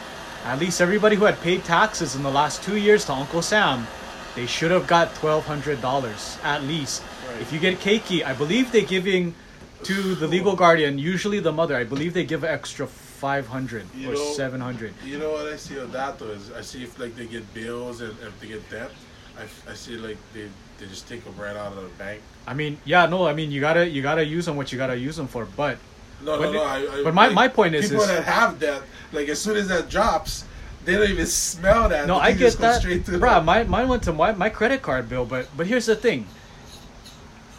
at 0.45 0.59
least 0.59 0.81
everybody 0.81 1.15
who 1.15 1.25
had 1.25 1.39
paid 1.41 1.63
taxes 1.63 2.15
in 2.15 2.23
the 2.23 2.31
last 2.31 2.61
two 2.63 2.77
years 2.77 3.05
to 3.05 3.13
Uncle 3.13 3.41
Sam, 3.41 3.87
they 4.35 4.45
should 4.45 4.71
have 4.71 4.87
got 4.87 5.13
twelve 5.15 5.45
hundred 5.45 5.81
dollars 5.81 6.37
at 6.43 6.63
least. 6.63 7.03
Right. 7.29 7.41
If 7.41 7.53
you 7.53 7.59
get 7.59 7.79
Keiki, 7.79 8.25
I 8.25 8.33
believe 8.33 8.71
they're 8.71 8.81
giving 8.81 9.35
to 9.83 10.15
the 10.15 10.27
legal 10.27 10.55
guardian, 10.55 10.97
usually 10.97 11.39
the 11.39 11.51
mother, 11.51 11.75
I 11.75 11.83
believe 11.83 12.13
they 12.13 12.23
give 12.23 12.43
an 12.43 12.49
extra 12.49 12.87
500 12.87 13.85
You 13.95 14.11
or 14.11 14.13
know- 14.15 14.33
700. 14.33 14.93
You 15.05 15.19
know 15.19 15.31
what 15.31 15.45
I 15.45 15.55
see 15.57 15.79
on 15.79 15.91
that 15.91 16.19
though 16.19 16.27
is 16.31 16.51
I 16.51 16.61
see 16.61 16.83
if 16.83 16.97
like 16.99 17.15
they 17.15 17.25
get 17.25 17.53
bills 17.53 18.01
and 18.01 18.11
if 18.21 18.39
they 18.39 18.47
get 18.47 18.69
debt, 18.69 18.91
I, 19.37 19.71
I 19.71 19.73
see 19.75 19.97
like 19.97 20.17
they 20.33 20.49
they 20.79 20.87
just 20.87 21.07
take 21.07 21.23
them 21.23 21.35
right 21.37 21.55
out 21.55 21.71
of 21.73 21.83
the 21.83 21.89
bank. 21.97 22.21
I 22.47 22.53
mean, 22.53 22.77
yeah, 22.85 23.05
no, 23.05 23.25
I 23.27 23.33
mean, 23.33 23.51
you 23.51 23.61
gotta 23.61 23.87
you 23.87 24.01
gotta 24.01 24.25
use 24.25 24.45
them 24.45 24.55
what 24.57 24.71
you 24.71 24.77
gotta 24.77 24.97
use 24.97 25.15
them 25.15 25.27
for. 25.27 25.45
But 25.45 25.77
No, 26.23 26.37
But 26.37 26.45
no, 26.45 26.51
no. 26.53 26.63
I, 26.63 26.77
I, 26.99 27.03
but 27.03 27.13
my- 27.13 27.27
like, 27.27 27.35
my 27.35 27.47
point 27.47 27.75
is- 27.75 27.89
people 27.89 28.01
is- 28.03 28.09
that 28.09 28.23
have 28.23 28.59
debt, 28.59 28.81
like 29.11 29.27
as 29.29 29.39
soon 29.39 29.57
as 29.57 29.67
that 29.67 29.89
drops, 29.89 30.45
they 30.85 30.93
don't 30.95 31.09
even 31.09 31.25
smell 31.25 31.89
that. 31.89 32.07
no, 32.07 32.17
I 32.17 32.31
get 32.33 32.57
that, 32.59 32.81
Straight 32.81 33.05
to 33.05 33.11
bruh. 33.13 33.43
My 33.43 33.63
mine 33.63 33.87
went 33.87 34.03
to 34.03 34.13
my, 34.13 34.31
my 34.33 34.49
credit 34.49 34.81
card 34.81 35.07
bill, 35.09 35.25
but 35.25 35.47
but 35.55 35.67
here's 35.67 35.85
the 35.85 35.95
thing. 35.95 36.27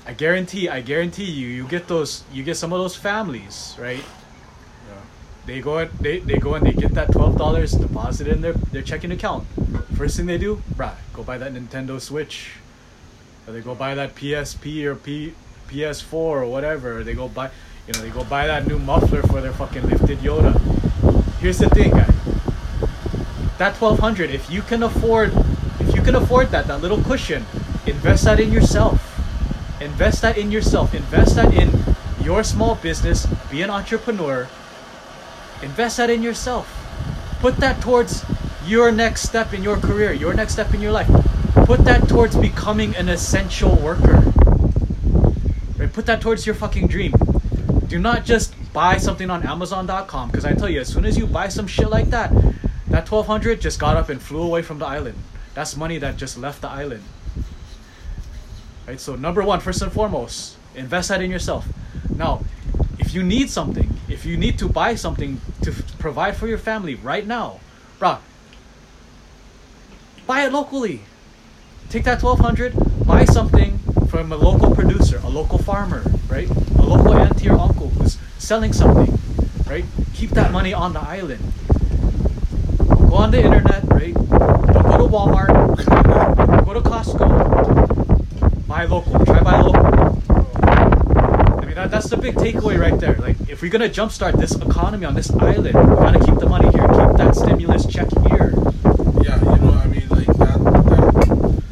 I 0.07 0.13
guarantee, 0.13 0.69
I 0.69 0.81
guarantee 0.83 1.25
you, 1.25 1.49
you 1.49 1.67
get 1.67 1.89
those, 1.89 2.25
you 2.33 2.43
get 2.43 2.57
some 2.59 2.73
of 2.75 2.79
those 2.79 2.95
families, 2.95 3.75
right? 3.79 4.05
Yeah. 4.05 5.01
They 5.47 5.61
go 5.63 5.79
and 5.79 5.91
they, 5.99 6.19
they 6.19 6.37
go 6.37 6.55
and 6.55 6.67
they 6.67 6.73
get 6.73 6.93
that 6.95 7.13
twelve 7.13 7.39
dollars 7.39 7.73
deposited 7.73 8.35
in 8.35 8.41
their, 8.43 8.53
their 8.53 8.83
checking 8.83 9.13
account. 9.13 9.47
First 9.97 10.17
thing 10.19 10.27
they 10.27 10.37
do, 10.39 10.63
bruh, 10.77 10.95
go 11.15 11.23
buy 11.23 11.39
that 11.39 11.53
Nintendo 11.55 11.99
Switch. 12.01 12.53
Or 13.47 13.53
they 13.55 13.61
go 13.61 13.75
buy 13.75 13.95
that 13.95 14.15
PSP 14.15 14.85
or 14.85 14.95
P, 14.95 15.33
PS4 15.69 16.13
or 16.13 16.47
whatever. 16.47 16.99
Or 16.99 17.05
they 17.05 17.15
go 17.15 17.29
buy 17.29 17.51
you 17.87 17.93
know, 17.93 18.01
they 18.01 18.11
go 18.11 18.25
buy 18.25 18.47
that 18.47 18.67
new 18.67 18.79
muffler 18.79 19.23
for 19.23 19.41
their 19.41 19.53
fucking 19.53 19.89
lifted 19.89 20.19
Yoda. 20.19 20.59
Here's 21.39 21.59
the 21.59 21.69
thing, 21.69 21.91
guy. 21.91 22.09
That 23.59 23.77
twelve 23.77 23.99
hundred, 23.99 24.31
if 24.31 24.51
you 24.51 24.63
can 24.63 24.83
afford 24.83 25.33
if 25.81 25.95
you 25.95 26.03
can 26.03 26.15
afford 26.15 26.49
that, 26.51 26.67
that 26.69 26.81
little 26.81 27.03
cushion, 27.03 27.45
invest 27.87 28.25
that 28.25 28.41
in 28.41 28.51
yourself. 28.51 29.11
Invest 29.81 30.23
that 30.23 30.39
in 30.39 30.51
yourself. 30.51 30.95
Invest 30.95 31.37
that 31.37 31.53
in 31.53 31.71
your 32.25 32.43
small 32.43 32.77
business. 32.77 33.27
Be 33.51 33.61
an 33.61 33.71
entrepreneur. 33.71 34.49
Invest 35.63 35.99
that 35.99 36.09
in 36.09 36.23
yourself. 36.23 36.67
Put 37.41 37.59
that 37.59 37.83
towards 37.83 38.25
your 38.67 38.91
next 38.91 39.23
step 39.23 39.53
in 39.53 39.63
your 39.63 39.77
career, 39.77 40.13
your 40.13 40.33
next 40.33 40.55
step 40.55 40.73
in 40.73 40.81
your 40.81 40.93
life. 40.93 41.11
Put 41.67 41.85
that 41.85 42.09
towards 42.09 42.37
becoming 42.37 42.97
an 42.97 43.09
essential 43.11 43.77
worker. 43.77 44.23
Right? 45.77 45.93
Put 45.93 46.07
that 46.07 46.23
towards 46.23 46.47
your 46.47 46.55
fucking 46.55 46.87
dream. 46.89 47.13
Do 47.95 48.01
not 48.01 48.25
just 48.25 48.53
buy 48.73 48.97
something 48.97 49.31
on 49.31 49.45
Amazon.com 49.45 50.29
because 50.29 50.45
I 50.45 50.53
tell 50.53 50.69
you, 50.69 50.81
as 50.81 50.89
soon 50.89 51.05
as 51.05 51.17
you 51.17 51.29
buy 51.29 51.47
some 51.47 51.69
shit 51.69 51.91
like 51.91 52.11
that, 52.11 52.33
that 52.89 53.09
1200 53.09 53.61
just 53.61 53.79
got 53.79 53.97
up 53.97 54.09
and 54.09 54.21
flew 54.21 54.43
away 54.43 54.63
from 54.63 54.81
the 54.81 54.85
island. 54.85 55.17
That's 55.55 55.77
money 55.77 55.99
that 55.99 56.17
just 56.17 56.37
left 56.37 56.61
the 56.61 56.69
island. 56.69 57.05
Right? 58.89 58.99
So 58.99 59.15
number 59.15 59.45
one, 59.45 59.61
first 59.61 59.81
and 59.81 59.93
foremost, 59.93 60.57
invest 60.75 61.11
that 61.11 61.23
in 61.23 61.31
yourself. 61.31 61.69
Now, 62.17 62.43
if 62.99 63.15
you 63.15 63.23
need 63.23 63.49
something, 63.49 63.97
if 64.09 64.27
you 64.27 64.37
need 64.37 64.59
to 64.59 64.69
buy 64.69 64.97
something 64.97 65.41
to 65.63 65.71
f- 65.71 65.97
provide 66.01 66.35
for 66.35 66.49
your 66.49 66.59
family 66.59 66.97
right 66.97 67.25
now, 67.25 67.61
bruh, 68.01 68.19
buy 70.27 70.47
it 70.47 70.53
locally. 70.53 71.03
Take 71.91 72.03
that 72.03 72.21
1200, 72.21 73.07
buy 73.07 73.25
something 73.25 73.79
from 74.15 74.31
a 74.31 74.37
local 74.37 74.73
producer, 74.73 75.21
a 75.25 75.29
local 75.29 75.59
farmer, 75.59 76.05
right? 76.29 76.49
A 76.49 76.83
local 76.83 77.15
auntie 77.15 77.49
or 77.49 77.59
uncle 77.59 77.89
who's 77.89 78.17
selling 78.39 78.73
something, 78.73 79.19
right? 79.69 79.85
Keep 80.15 80.31
that 80.31 80.53
money 80.53 80.73
on 80.73 80.93
the 80.93 81.01
island. 81.01 81.43
Go 82.87 83.15
on 83.15 83.33
the 83.33 83.43
internet, 83.43 83.83
right? 83.89 84.15
Don't 84.15 84.31
go 84.31 84.99
to 84.99 85.09
Walmart, 85.11 85.49
go 86.65 86.75
to 86.75 86.81
Costco, 86.81 88.69
buy 88.69 88.85
local, 88.85 89.25
try 89.25 89.43
buy 89.43 89.61
local. 89.61 89.85
I 89.85 91.67
mean, 91.67 91.75
that, 91.75 91.91
that's 91.91 92.09
the 92.09 92.17
big 92.17 92.37
takeaway 92.37 92.79
right 92.79 93.01
there. 93.01 93.17
Like, 93.17 93.37
if 93.49 93.63
we're 93.63 93.73
gonna 93.73 93.89
jumpstart 93.89 94.39
this 94.39 94.55
economy 94.55 95.07
on 95.07 95.17
this 95.17 95.29
island, 95.33 95.75
we 95.75 95.97
gotta 95.97 96.25
keep 96.25 96.39
the 96.39 96.49
money 96.49 96.71
here, 96.71 96.87
keep 96.87 97.17
that 97.17 97.35
stimulus 97.35 97.85
check 97.85 98.07
here. 98.29 98.55
Yeah, 99.25 99.41
you 99.41 99.61
know, 99.61 99.73
I 99.73 99.89
mean, 99.89 100.07
like 100.09 100.29
that, 100.39 100.61
that, 100.63 101.63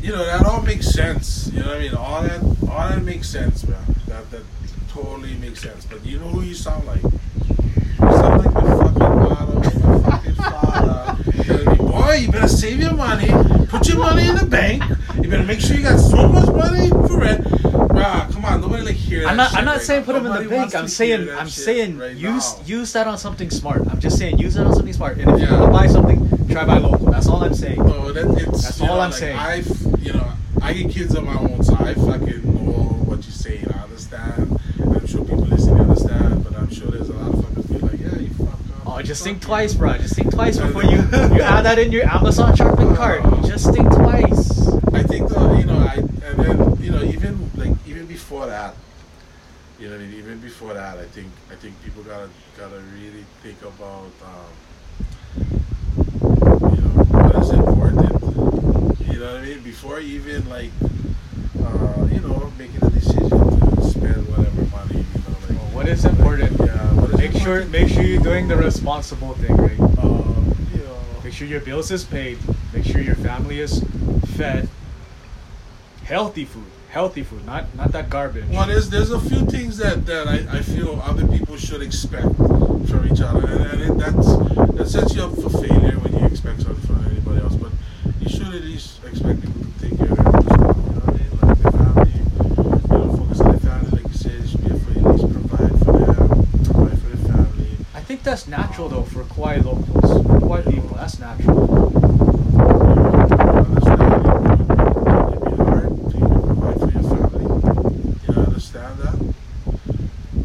you 0.00 0.12
know, 0.12 0.24
that 0.24 0.46
all 0.46 0.62
makes 0.62 0.86
sense. 0.86 1.47
You 1.68 1.74
know 1.74 1.80
what 1.80 1.84
I 1.84 1.88
mean? 1.88 1.94
All 1.96 2.22
that, 2.22 2.70
all 2.72 2.88
that 2.88 3.02
makes 3.04 3.28
sense, 3.28 3.66
man. 3.68 3.78
That 4.06 4.30
that 4.30 4.40
totally 4.88 5.34
makes 5.34 5.60
sense. 5.60 5.84
But 5.84 6.02
you 6.04 6.18
know 6.18 6.28
who 6.28 6.40
you 6.40 6.54
sound 6.54 6.86
like? 6.86 7.02
You 7.02 7.10
sound 8.00 8.42
like 8.42 8.54
my 8.54 8.62
fucking 8.62 8.98
motto, 8.98 9.54
my 9.80 10.10
fucking 10.10 10.34
father. 10.34 11.74
Boy, 11.76 12.14
you 12.22 12.32
better 12.32 12.48
save 12.48 12.80
your 12.80 12.94
money. 12.94 13.28
Put 13.66 13.86
your 13.86 13.98
money 13.98 14.28
in 14.28 14.36
the 14.36 14.46
bank. 14.46 14.82
You 15.22 15.28
better 15.28 15.44
make 15.44 15.60
sure 15.60 15.76
you 15.76 15.82
got 15.82 15.98
so 15.98 16.26
much 16.26 16.46
money 16.48 16.88
for 16.88 17.20
rent. 17.20 17.44
Bruh, 17.44 18.32
come 18.32 18.46
on, 18.46 18.62
nobody 18.62 18.84
like 18.84 18.94
hear 18.94 19.20
that 19.24 19.28
I'm 19.28 19.36
not. 19.36 19.50
shit 19.50 19.58
I'm 19.58 19.64
not 19.66 19.72
right 19.76 19.82
saying 19.82 20.00
now. 20.00 20.06
put 20.06 20.12
them 20.14 20.26
in 20.26 20.42
the 20.44 20.48
bank. 20.48 20.74
I'm 20.74 20.88
saying. 20.88 21.28
I'm 21.28 21.48
saying 21.50 21.98
right 21.98 22.16
use 22.16 22.56
now. 22.60 22.64
use 22.64 22.92
that 22.94 23.06
on 23.06 23.18
something 23.18 23.50
smart. 23.50 23.82
I'm 23.90 24.00
just 24.00 24.16
saying 24.16 24.38
use 24.38 24.54
that 24.54 24.66
on 24.66 24.74
something 24.74 24.94
smart. 24.94 25.18
And 25.18 25.30
if 25.32 25.40
Yeah. 25.40 25.50
gonna 25.50 25.70
buy 25.70 25.86
something, 25.86 26.48
try 26.48 26.64
buy 26.64 26.78
local. 26.78 27.10
That's 27.10 27.26
all 27.28 27.44
I'm 27.44 27.52
saying. 27.54 27.76
No, 27.84 28.10
that 28.12 28.24
it's. 28.40 28.62
That's 28.62 28.80
you 28.80 28.86
know, 28.86 28.92
all 28.92 29.00
I'm 29.02 29.10
like, 29.10 29.18
saying. 29.18 29.36
I, 29.36 29.54
you 29.56 29.64
know, 29.64 29.87
I 30.68 30.74
get 30.74 30.90
kids 30.90 31.14
of 31.14 31.24
my 31.24 31.32
own, 31.32 31.64
so 31.64 31.74
I 31.76 31.94
fucking 31.94 32.44
know 32.44 32.82
what 33.06 33.24
you're 33.24 33.32
saying. 33.32 33.66
I 33.72 33.84
understand. 33.84 34.60
I'm 34.78 35.06
sure 35.06 35.24
people 35.24 35.38
listening 35.38 35.80
understand, 35.80 36.44
but 36.44 36.54
I'm 36.58 36.70
sure 36.70 36.88
there's 36.88 37.08
a 37.08 37.14
lot 37.14 37.32
of 37.32 37.36
fuckers 37.36 37.68
be 37.70 37.78
like, 37.78 37.98
yeah, 37.98 38.18
you 38.18 38.28
fuck 38.34 38.52
up. 38.52 38.98
Oh, 38.98 39.00
just 39.00 39.24
think 39.24 39.40
twice, 39.40 39.72
bro. 39.72 39.96
Just 39.96 40.14
think 40.14 40.30
twice 40.30 40.58
before 40.58 40.84
you 40.84 40.98
you 40.98 41.40
add 41.40 41.62
that 41.62 41.78
in 41.78 41.90
your 41.90 42.04
Amazon 42.06 42.54
shopping 42.54 42.94
cart. 42.94 43.22
Just 43.46 43.72
think 43.72 43.90
twice. 43.94 44.68
I 44.92 45.02
think 45.04 45.30
though, 45.30 45.56
you 45.56 45.64
know, 45.64 45.78
I 45.78 45.94
and 45.94 46.38
then 46.38 46.76
you 46.82 46.90
know, 46.90 47.02
even 47.02 47.50
like 47.56 47.72
even 47.86 48.04
before 48.04 48.44
that, 48.44 48.74
you 49.80 49.88
know, 49.88 49.96
what 49.96 50.02
I 50.02 50.06
mean, 50.06 50.18
even 50.18 50.38
before 50.40 50.74
that, 50.74 50.98
I 50.98 51.06
think 51.06 51.28
I 51.50 51.54
think 51.54 51.82
people 51.82 52.02
gotta 52.02 52.28
gotta 52.58 52.80
really 52.92 53.24
think 53.42 53.62
about, 53.62 54.12
um, 54.22 54.52
you 56.76 56.82
know, 56.82 57.04
what 57.08 57.36
is 57.42 57.48
important. 57.52 58.98
You 59.10 59.17
know 59.28 59.34
what 59.34 59.42
I 59.42 59.46
mean? 59.46 59.60
Before 59.60 60.00
even 60.00 60.48
like, 60.48 60.70
uh, 61.62 62.08
you 62.10 62.20
know, 62.20 62.52
making 62.58 62.82
a 62.82 62.90
decision 62.90 63.28
to 63.30 63.82
spend 63.84 64.28
whatever 64.28 64.62
money, 64.74 65.04
you 65.04 65.20
know, 65.22 65.36
like. 65.42 65.58
Well, 65.58 65.70
what 65.76 65.88
is 65.88 66.04
important? 66.04 66.58
Yeah. 66.58 66.94
What 66.94 67.10
is 67.10 67.18
Make 67.18 67.42
sure 67.42 67.64
make 67.66 67.88
sure 67.88 68.02
you're 68.02 68.22
doing 68.22 68.48
the 68.48 68.56
responsible 68.56 69.34
thing, 69.34 69.56
right? 69.56 69.80
Um, 69.98 70.56
you 70.72 70.80
know. 70.80 70.98
Make 71.24 71.32
sure 71.32 71.46
your 71.46 71.60
bills 71.60 71.90
is 71.90 72.04
paid. 72.04 72.38
Make 72.72 72.84
sure 72.84 73.00
your 73.00 73.16
family 73.16 73.60
is 73.60 73.84
fed. 74.36 74.68
Healthy 76.04 76.46
food, 76.46 76.64
healthy 76.88 77.22
food, 77.22 77.44
not 77.44 77.74
not 77.76 77.92
that 77.92 78.08
garbage. 78.08 78.48
Well, 78.48 78.66
there's 78.66 78.88
there's 78.88 79.10
a 79.10 79.20
few 79.20 79.44
things 79.44 79.76
that, 79.76 80.06
that 80.06 80.26
I, 80.26 80.58
I 80.58 80.62
feel 80.62 81.02
other 81.04 81.26
people 81.28 81.58
should 81.58 81.82
expect 81.82 82.34
from 82.36 83.06
each 83.12 83.20
other, 83.20 83.46
and, 83.46 83.60
and 83.72 83.80
it, 83.82 83.98
that's 83.98 84.26
that 84.72 84.88
sets 84.88 85.14
you 85.14 85.22
up 85.22 85.34
for 85.34 85.50
failure 85.50 85.98
when 85.98 86.18
you 86.18 86.24
expect 86.24 86.62
something 86.62 86.86
from 86.86 87.04
anybody 87.04 87.42
else. 87.42 87.56
But 87.56 87.72
you 88.20 88.30
should 88.30 88.54
at 88.54 88.62
least 88.62 89.04
expect 89.18 89.40
people 89.42 89.62
to 89.62 89.80
take 89.80 89.98
care 89.98 90.12
of 90.12 90.18
I. 90.18 90.48
I 97.94 98.00
think 98.00 98.22
that's 98.22 98.46
natural 98.46 98.88
though 98.88 99.02
for 99.02 99.24
Kauai 99.24 99.56
locals, 99.58 100.26
Kauai 100.40 100.62
people. 100.62 100.96
That's 100.96 101.18
natural. 101.18 101.68
understand 108.48 108.98
that. 108.98 109.34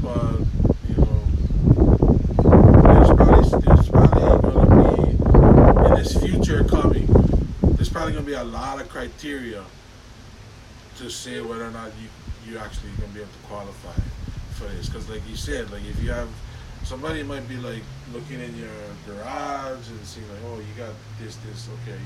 But 0.02 0.40
you 0.88 0.96
know, 0.98 1.22
there's 2.94 3.12
probably 3.12 3.44
there's 3.62 3.90
probably 3.90 4.52
gonna 4.52 4.76
be 4.84 5.88
in 5.88 5.94
this 5.96 6.18
future 6.18 6.64
coming. 6.64 7.08
There's 7.64 7.90
probably 7.90 8.14
gonna 8.14 8.26
be 8.26 8.34
a 8.34 8.43
lot 8.54 8.80
of 8.80 8.88
criteria 8.88 9.64
to 10.98 11.10
say 11.10 11.42
whether 11.42 11.66
or 11.66 11.72
not 11.72 11.92
you 12.02 12.08
you 12.46 12.58
actually 12.58 12.90
gonna 13.00 13.14
be 13.14 13.22
able 13.22 13.32
to 13.32 13.48
qualify 13.48 14.00
for 14.54 14.66
this. 14.66 14.88
Because 14.88 15.10
like 15.10 15.22
you 15.30 15.36
said, 15.36 15.72
like 15.72 15.84
if 15.86 16.02
you 16.04 16.12
have 16.12 16.30
somebody 16.84 17.24
might 17.24 17.48
be 17.48 17.58
like 17.58 17.84
looking 18.14 18.40
in 18.40 18.56
your 18.58 18.70
garage 19.08 19.88
and 19.90 20.06
seeing 20.06 20.28
like, 20.30 20.40
oh, 20.46 20.58
you 20.58 20.66
got 20.78 20.94
this, 21.20 21.38
this, 21.38 21.70
okay. 21.84 21.98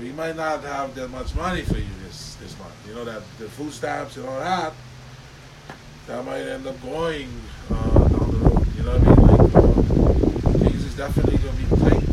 We 0.00 0.10
might 0.12 0.36
not 0.36 0.62
have 0.64 0.94
that 0.94 1.08
much 1.08 1.34
money 1.34 1.62
for 1.62 1.76
you 1.76 1.94
this 2.04 2.36
this 2.36 2.58
month. 2.58 2.74
You 2.88 2.94
know 2.94 3.04
that 3.04 3.22
the 3.38 3.48
food 3.48 3.72
stamps 3.72 4.16
and 4.16 4.26
all 4.26 4.40
that. 4.40 4.72
That 6.06 6.24
might 6.24 6.40
end 6.40 6.66
up 6.66 6.80
going 6.82 7.28
uh, 7.70 8.08
down 8.08 8.30
the 8.30 8.38
road. 8.38 8.66
You 8.76 8.82
know 8.82 8.98
what 8.98 9.06
I 9.06 9.14
mean? 9.14 10.44
Like 10.44 10.60
things 10.60 10.84
is 10.84 10.96
definitely 10.96 11.38
gonna 11.38 11.52
be 11.52 11.66
tight. 11.76 12.06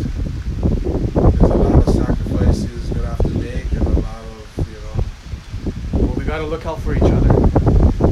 There's 1.40 1.52
a 1.52 1.56
lot 1.56 1.88
of 1.88 1.94
sacrifices 1.96 2.90
you're 2.90 2.98
gonna 2.98 3.16
have 3.16 3.24
to 3.24 3.38
make, 3.40 3.72
and 3.72 3.82
a 3.82 4.00
lot 4.00 4.24
of 4.24 4.68
you 4.68 6.26
we 6.40 6.46
gotta 6.46 6.56
look 6.56 6.66
out 6.66 6.82
for 6.82 6.96
each 6.96 7.02
other, 7.02 7.34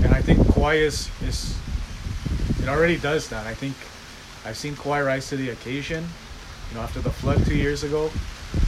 and 0.03 0.13
I 0.13 0.21
think 0.21 0.45
Kauai 0.53 0.73
is 0.75 1.09
is 1.23 1.57
it 2.61 2.67
already 2.67 2.97
does 2.97 3.29
that. 3.29 3.47
I 3.47 3.53
think 3.53 3.73
I've 4.45 4.57
seen 4.57 4.75
Kauai 4.75 5.01
rise 5.01 5.29
to 5.29 5.37
the 5.37 5.49
occasion. 5.51 6.03
You 6.69 6.75
know, 6.75 6.81
after 6.81 6.99
the 6.99 7.09
flood 7.09 7.45
two 7.45 7.55
years 7.55 7.83
ago, 7.83 8.11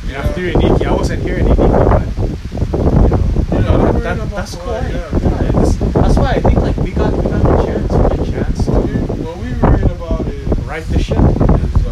and 0.03 0.11
Yeah. 0.11 0.19
after 0.19 0.41
Iniki, 0.49 0.85
I 0.85 0.93
wasn't 0.93 1.23
here 1.23 1.35
in 1.39 1.45
Iniki, 1.47 1.57
but 1.57 2.07
you 2.71 3.09
know, 3.09 3.19
You 3.51 3.59
know, 3.65 3.91
worried 3.91 4.03
that, 4.03 4.29
that's 4.29 4.55
Kauai, 4.55 4.79
Kauai. 4.79 4.89
yeah. 4.91 5.19
Yeah, 5.23 5.51
that's 6.01 6.15
why 6.17 6.31
I 6.31 6.39
think 6.39 6.57
like 6.59 6.77
we 6.77 6.91
got 6.91 7.11
we 7.11 7.23
got 7.29 7.43
the 7.43 7.63
chance, 7.65 7.91
a 7.91 8.31
chance 8.31 8.65
to 8.65 8.71
What 8.71 9.37
we 9.39 9.51
were 9.51 9.59
worried 9.71 9.91
about 9.91 10.25
is 10.27 10.47
right 10.59 10.85
the 10.87 10.99
ship. 11.03 11.17
is 11.17 11.75
uh, 11.83 11.91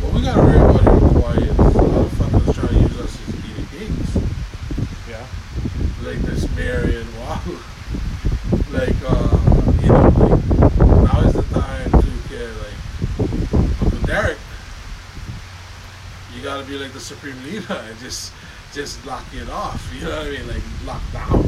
what 0.00 0.12
we 0.14 0.22
gotta 0.22 0.40
worry 0.40 0.56
about 0.56 0.80
here 0.80 0.94
with 0.94 1.12
Kauai 1.12 1.36
is 1.36 1.58
a 1.58 1.82
lot 1.82 2.06
of 2.06 2.12
fuckers 2.16 2.54
trying 2.54 2.68
to 2.68 2.80
use 2.80 2.98
us 3.04 3.12
as 3.28 3.34
eating 3.44 3.66
pigs. 3.76 4.10
Yeah. 5.10 5.26
Like 6.06 6.20
this 6.22 6.48
Marion 6.56 7.06
wow. 7.20 7.40
Like 8.72 8.96
uh 9.04 9.38
you 9.82 9.88
know 9.88 10.08
like 10.22 10.42
now 11.04 11.20
is 11.26 11.34
the 11.34 11.42
time 11.52 11.90
to 11.90 12.10
get 12.30 12.48
like 12.64 12.78
Uncle 13.82 14.00
Derek. 14.06 14.38
You 16.36 16.42
gotta 16.42 16.64
be 16.64 16.76
like 16.76 16.92
the 16.92 17.00
supreme 17.00 17.42
leader 17.44 17.72
and 17.72 17.98
just 17.98 18.30
just 18.74 19.04
lock 19.06 19.24
it 19.32 19.48
off. 19.48 19.90
You 19.94 20.04
know 20.04 20.18
what 20.18 20.26
I 20.26 20.30
mean? 20.30 20.46
Like 20.46 20.62
lock 20.84 21.02
down. 21.10 21.46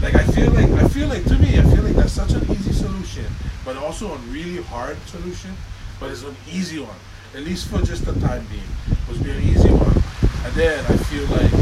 Like 0.00 0.14
I 0.14 0.24
feel 0.32 0.52
like 0.52 0.70
I 0.70 0.86
feel 0.88 1.08
like 1.08 1.24
to 1.24 1.36
me 1.38 1.58
I 1.58 1.62
feel 1.62 1.82
like 1.82 1.96
that's 1.96 2.12
such 2.12 2.32
an 2.32 2.48
easy 2.52 2.72
solution, 2.72 3.26
but 3.64 3.76
also 3.76 4.12
a 4.14 4.16
really 4.30 4.62
hard 4.62 4.96
solution. 5.08 5.50
But 5.98 6.12
it's 6.12 6.22
an 6.22 6.36
easy 6.48 6.78
one, 6.78 6.96
at 7.34 7.42
least 7.42 7.68
for 7.68 7.82
just 7.82 8.04
the 8.04 8.12
time 8.20 8.46
being. 8.50 8.62
It 8.90 9.08
was 9.08 9.20
an 9.20 9.42
easy 9.42 9.70
one, 9.70 9.98
and 10.46 10.54
then 10.54 10.78
I 10.86 10.96
feel 11.10 11.26
like 11.34 11.52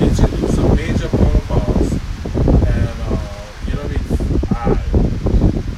introduce 0.00 0.54
some 0.56 0.74
major 0.76 1.08
protocols, 1.08 1.92
and 1.92 2.96
uh, 3.04 3.20
you 3.68 3.74
know 3.74 3.84
what 3.84 3.92
I 3.92 4.00
mean. 4.00 4.06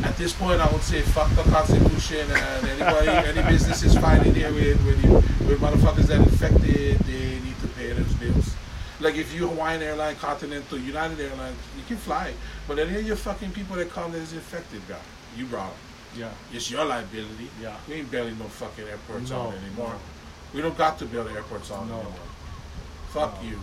I, 0.05 0.09
at 0.09 0.17
this 0.29 0.37
point, 0.39 0.61
I 0.61 0.71
would 0.71 0.83
say 0.83 1.01
fuck 1.01 1.31
the 1.35 1.43
Constitution 1.45 2.27
and 2.31 2.69
anybody, 2.69 3.09
any 3.09 3.49
businesses 3.51 3.97
finding 3.97 4.35
here 4.35 4.53
with 4.53 4.77
with, 4.85 5.03
you, 5.03 5.13
with 5.49 5.59
motherfuckers 5.59 6.07
that 6.09 6.19
infected, 6.19 6.99
they 6.99 7.41
need 7.41 7.59
to 7.63 7.69
pay 7.69 7.93
those 7.95 8.13
bills. 8.21 8.55
Like 9.01 9.15
if 9.15 9.33
you 9.33 9.49
Hawaiian 9.49 9.81
Airline, 9.81 10.17
Continental, 10.17 10.77
United 10.77 11.19
Airlines, 11.19 11.57
you 11.79 11.83
can 11.87 11.97
fly, 11.97 12.35
but 12.67 12.79
any 12.79 12.97
of 12.97 13.07
your 13.07 13.17
fucking 13.17 13.53
people 13.53 13.77
that 13.77 13.89
come 13.89 14.13
that 14.13 14.19
is 14.19 14.35
infected, 14.35 14.83
guy, 14.87 14.99
you 15.35 15.47
brought 15.47 15.71
them. 15.71 16.21
Yeah. 16.21 16.31
It's 16.53 16.71
your 16.71 16.85
liability. 16.85 17.49
Yeah. 17.63 17.77
We 17.89 17.95
ain't 17.95 18.11
building 18.11 18.39
no 18.39 18.45
fucking 18.49 18.85
airports 18.87 19.31
No, 19.31 19.41
on 19.41 19.55
anymore. 19.55 19.89
no. 19.95 19.99
We 20.53 20.61
don't 20.61 20.77
got 20.77 20.99
to 20.99 21.07
build 21.07 21.29
airports 21.29 21.71
on 21.71 21.89
No. 21.89 21.95
anymore. 21.95 22.29
Fuck 23.15 23.43
No. 23.43 23.49
you. 23.49 23.61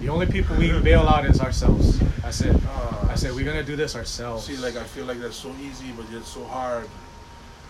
The 0.00 0.08
only 0.08 0.26
people 0.26 0.56
we 0.56 0.70
bail 0.80 1.02
out 1.08 1.24
is 1.24 1.40
ourselves. 1.40 1.98
That's 2.22 2.40
it. 2.40 2.56
Ah, 2.66 3.10
I 3.10 3.14
said 3.14 3.34
we're 3.34 3.44
gonna 3.44 3.62
do 3.62 3.76
this 3.76 3.94
ourselves. 3.96 4.46
See, 4.46 4.56
like 4.56 4.76
I 4.76 4.84
feel 4.84 5.04
like 5.04 5.18
that's 5.18 5.36
so 5.36 5.54
easy, 5.60 5.92
but 5.96 6.10
yet 6.10 6.24
so 6.24 6.44
hard. 6.44 6.88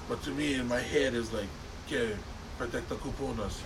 But 0.09 0.23
to 0.23 0.31
me, 0.31 0.55
in 0.55 0.69
my 0.69 0.81
head, 0.81 1.15
is 1.15 1.33
like, 1.33 1.49
okay, 1.87 2.15
protect 2.59 2.89
the 2.89 2.97
kupunas, 2.97 3.59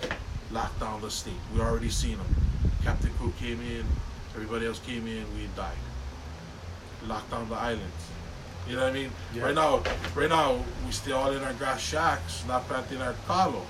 lock 0.51 0.77
down 0.79 1.01
the 1.01 1.11
state. 1.11 1.33
We 1.53 1.61
already 1.61 1.89
seen 1.89 2.17
them. 2.17 2.35
Captain 2.83 3.11
Cook 3.19 3.37
came 3.37 3.61
in, 3.61 3.85
everybody 4.33 4.65
else 4.65 4.79
came 4.79 5.05
in, 5.05 5.23
we 5.35 5.47
died. 5.55 5.77
Lock 7.07 7.29
down 7.29 7.47
the 7.49 7.55
islands. 7.55 8.09
You 8.67 8.75
know 8.75 8.83
what 8.83 8.91
I 8.91 8.93
mean? 8.93 9.11
Yeah. 9.35 9.43
Right 9.45 9.55
now, 9.55 9.83
right 10.15 10.29
now, 10.29 10.63
we 10.85 10.91
still 10.91 11.17
all 11.17 11.31
in 11.31 11.43
our 11.43 11.53
grass 11.53 11.79
shacks, 11.79 12.43
not 12.47 12.67
planting 12.67 13.01
our 13.01 13.15
kalo. 13.27 13.63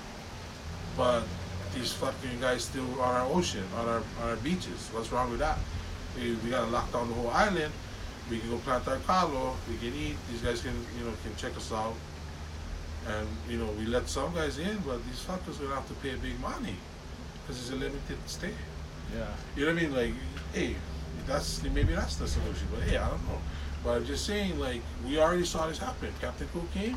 But 0.96 1.24
these 1.74 1.92
fucking 1.92 2.40
guys 2.40 2.64
still 2.64 2.88
on 3.00 3.14
our 3.14 3.26
ocean, 3.32 3.64
on 3.78 3.88
our 3.88 4.02
on 4.22 4.28
our 4.30 4.36
beaches. 4.36 4.88
What's 4.92 5.10
wrong 5.12 5.30
with 5.30 5.40
that? 5.40 5.58
We, 6.16 6.34
we 6.44 6.50
gotta 6.50 6.70
lock 6.70 6.92
down 6.92 7.08
the 7.08 7.14
whole 7.14 7.30
island. 7.30 7.72
We 8.30 8.38
can 8.38 8.50
go 8.50 8.58
plant 8.58 8.86
our 8.88 8.98
kalo. 8.98 9.56
We 9.68 9.76
can 9.78 9.94
eat. 9.96 10.16
These 10.30 10.42
guys 10.42 10.60
can 10.62 10.74
you 10.98 11.04
know 11.04 11.12
can 11.24 11.34
check 11.36 11.56
us 11.56 11.72
out. 11.72 11.94
And 13.08 13.26
you 13.48 13.58
know 13.58 13.66
we 13.78 13.86
let 13.86 14.08
some 14.08 14.32
guys 14.34 14.58
in, 14.58 14.78
but 14.86 15.04
these 15.06 15.20
fuckers 15.24 15.60
gonna 15.60 15.74
have 15.74 15.88
to 15.88 15.94
pay 15.94 16.14
big 16.16 16.38
money 16.40 16.76
because 17.42 17.60
it's 17.60 17.70
a 17.70 17.74
limited 17.76 18.18
stay. 18.26 18.54
yeah. 19.16 19.26
You 19.56 19.66
know 19.66 19.72
what 19.74 19.82
I 19.82 19.86
mean? 19.86 19.94
Like, 19.96 20.14
hey, 20.52 20.76
that's 21.26 21.62
maybe 21.64 21.94
that's 21.94 22.16
the 22.16 22.28
solution. 22.28 22.68
But 22.72 22.82
hey, 22.84 22.96
I 22.98 23.08
don't 23.08 23.22
know. 23.28 23.38
But 23.82 23.96
I'm 23.96 24.06
just 24.06 24.24
saying, 24.26 24.60
like, 24.60 24.80
we 25.04 25.18
already 25.18 25.44
saw 25.44 25.66
this 25.66 25.78
happen. 25.78 26.12
Captain 26.20 26.46
Cook 26.52 26.70
came, 26.72 26.96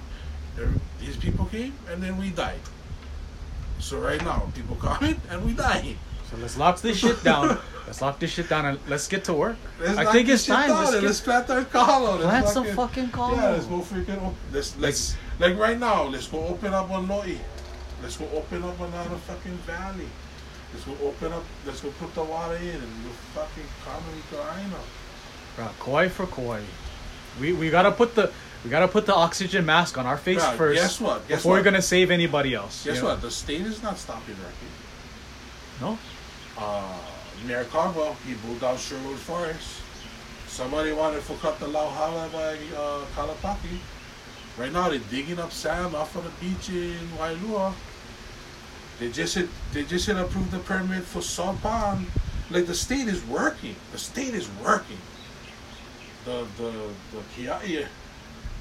there- 0.55 0.69
these 0.99 1.17
people 1.17 1.45
came, 1.45 1.73
and 1.89 2.03
then 2.03 2.15
we 2.19 2.29
died. 2.29 2.59
So 3.85 3.99
right 3.99 4.23
now, 4.25 4.49
people 4.55 4.75
coming 4.77 5.21
and 5.29 5.45
we 5.45 5.53
dying. 5.53 5.97
So 6.31 6.37
let's 6.41 6.57
lock 6.57 6.81
this 6.81 6.97
shit 6.97 7.23
down. 7.31 7.59
let's 7.85 8.01
lock 8.01 8.17
this 8.17 8.31
shit 8.31 8.49
down 8.49 8.65
and 8.65 8.79
let's 8.89 9.07
get 9.07 9.23
to 9.25 9.33
work. 9.33 9.57
Let's 9.79 9.99
I 9.99 10.05
think 10.11 10.27
it's 10.27 10.47
time. 10.47 10.71
Let's 10.71 10.91
get- 10.91 11.03
let's 11.03 11.21
plant 11.21 11.49
our. 11.51 11.59
Let's 11.61 11.69
Plant 12.25 12.47
some 12.47 12.65
fucking 12.65 13.09
kalo. 13.11 13.35
Yeah, 13.35 13.49
let's 13.51 13.67
go 13.67 13.79
freaking. 13.81 14.21
op- 14.25 14.33
Let's 14.51 14.75
let's 14.79 15.15
like 15.37 15.55
right 15.65 15.77
now. 15.77 16.05
Let's 16.05 16.25
go 16.25 16.39
open 16.47 16.73
up 16.73 16.89
one 16.89 17.07
Loi. 17.07 17.37
Let's 18.01 18.17
go 18.17 18.25
open 18.33 18.63
up 18.63 18.79
another 18.79 19.17
fucking 19.29 19.57
valley. 19.69 20.09
Let's 20.73 20.85
go 20.89 20.95
open 21.07 21.31
up. 21.31 21.43
Let's 21.67 21.81
go 21.81 21.89
put 22.01 22.11
the 22.15 22.23
water 22.23 22.55
in 22.57 22.81
and 22.85 22.91
we'll 23.03 23.13
fucking 23.37 23.69
comedy 23.85 24.21
grind 24.31 24.73
up. 24.73 24.87
Bro, 25.55 25.69
Kauai 25.79 26.07
for 26.09 26.25
Kauai. 26.25 26.61
We 27.39 27.53
we 27.53 27.69
gotta 27.69 27.91
put 27.91 28.15
the 28.15 28.31
we 28.65 28.71
gotta 28.71 28.87
put 28.87 29.05
the 29.05 29.13
oxygen 29.13 29.63
mask 29.63 29.95
on 29.97 30.07
our 30.07 30.17
face 30.17 30.43
Bruh, 30.43 30.57
first. 30.57 30.81
guess 30.81 30.99
what? 30.99 31.27
Guess 31.27 31.37
before 31.37 31.51
what? 31.51 31.57
we're 31.59 31.63
gonna 31.63 31.81
save 31.83 32.09
anybody 32.09 32.55
else. 32.55 32.83
Guess 32.83 32.95
you 32.95 33.03
know? 33.03 33.09
what? 33.09 33.21
The 33.21 33.29
state 33.29 33.61
is 33.61 33.83
not 33.83 33.99
stopping 33.99 34.35
wrecking. 34.35 34.67
No. 35.79 35.99
Uh, 36.57 36.97
Mayor 37.45 37.65
Carwell, 37.65 38.15
he 38.27 38.33
blew 38.33 38.57
down 38.57 38.75
Sherwood 38.77 39.19
Forest. 39.19 39.81
Somebody 40.47 40.93
wanted 40.93 41.23
to 41.25 41.33
cut 41.35 41.59
the 41.59 41.67
Lauhala 41.67 42.31
by 42.33 42.57
uh, 42.75 43.05
Kalapaki. 43.15 43.77
Right 44.57 44.71
now, 44.71 44.89
they're 44.89 44.99
digging 45.11 45.37
up 45.37 45.51
sand 45.51 45.95
off 45.95 46.15
of 46.15 46.23
the 46.23 46.29
beach 46.43 46.69
in 46.69 46.97
Wailua. 47.19 47.73
They 48.99 49.11
just 49.11 49.35
hit, 49.35 49.49
they 49.73 49.83
just 49.83 50.07
hit 50.07 50.15
approved 50.15 50.51
the 50.51 50.59
permit 50.59 51.03
for 51.03 51.21
Salt 51.21 51.61
Pond. 51.61 52.07
Like 52.49 52.65
the 52.65 52.73
state 52.73 53.07
is 53.07 53.23
working. 53.25 53.75
The 53.91 53.97
state 53.97 54.33
is 54.33 54.49
working. 54.63 54.97
The 56.23 56.47
the 56.57 56.71
the 57.11 57.21
Kiai, 57.35 57.85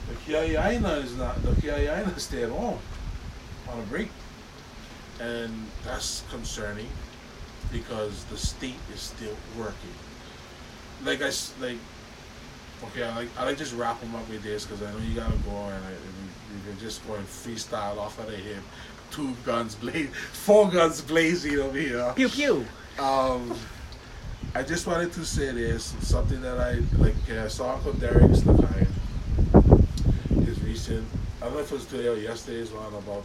the 0.09 0.15
Kiaiaina 0.33 1.03
is 1.03 1.17
not 1.17 1.43
the 1.43 1.51
Kiaiaina 1.53 2.19
stay 2.19 2.43
at 2.43 2.51
home 2.51 2.79
on 3.71 3.79
a 3.79 3.83
break, 3.83 4.09
and 5.21 5.67
that's 5.85 6.23
concerning 6.31 6.89
because 7.73 8.25
the 8.25 8.37
state 8.37 8.79
is 8.93 9.01
still 9.01 9.37
working. 9.59 9.95
Like 11.05 11.23
I, 11.23 11.31
like, 11.61 11.79
okay, 12.85 13.05
I 13.05 13.17
like 13.17 13.29
I 13.39 13.45
like 13.45 13.59
just 13.59 13.75
wrap 13.75 14.01
them 14.01 14.15
up 14.15 14.29
with 14.29 14.43
this 14.43 14.65
because 14.65 14.83
I 14.83 14.93
know 14.93 14.99
you 14.99 15.15
gotta 15.15 15.37
go 15.39 15.51
and 15.51 15.85
I, 15.85 15.91
we, 15.91 16.71
we're 16.71 16.81
just 16.81 17.07
going 17.07 17.25
freestyle 17.25 17.99
off 17.99 18.19
of 18.19 18.27
the 18.27 18.37
hip, 18.37 18.63
two 19.11 19.35
guns 19.45 19.75
blaze, 19.81 20.11
four 20.33 20.71
guns 20.71 21.01
blazing 21.01 21.59
over 21.59 21.79
here. 21.79 22.13
Pew 22.17 22.29
pew. 22.29 22.65
Um, 22.99 23.57
I 24.55 24.63
just 24.63 24.87
wanted 24.87 25.13
to 25.15 25.25
say 25.25 25.51
this 25.51 25.95
something 26.01 26.41
that 26.43 26.59
I 26.61 26.75
like. 27.03 27.15
okay, 27.25 27.41
I 27.41 27.49
saw 27.49 27.75
Uncle 27.75 27.93
Derek's 27.95 28.41
Lakai, 28.41 28.79
his 28.79 28.89
recent. 30.89 31.09
I 31.41 31.47
don't 31.47 31.55
know 31.55 31.61
if 31.61 31.71
it 31.73 31.75
was 31.75 31.87
today 31.87 32.09
or 32.09 32.17
yesterday's 32.17 32.71
one 32.71 32.93
about 32.95 33.25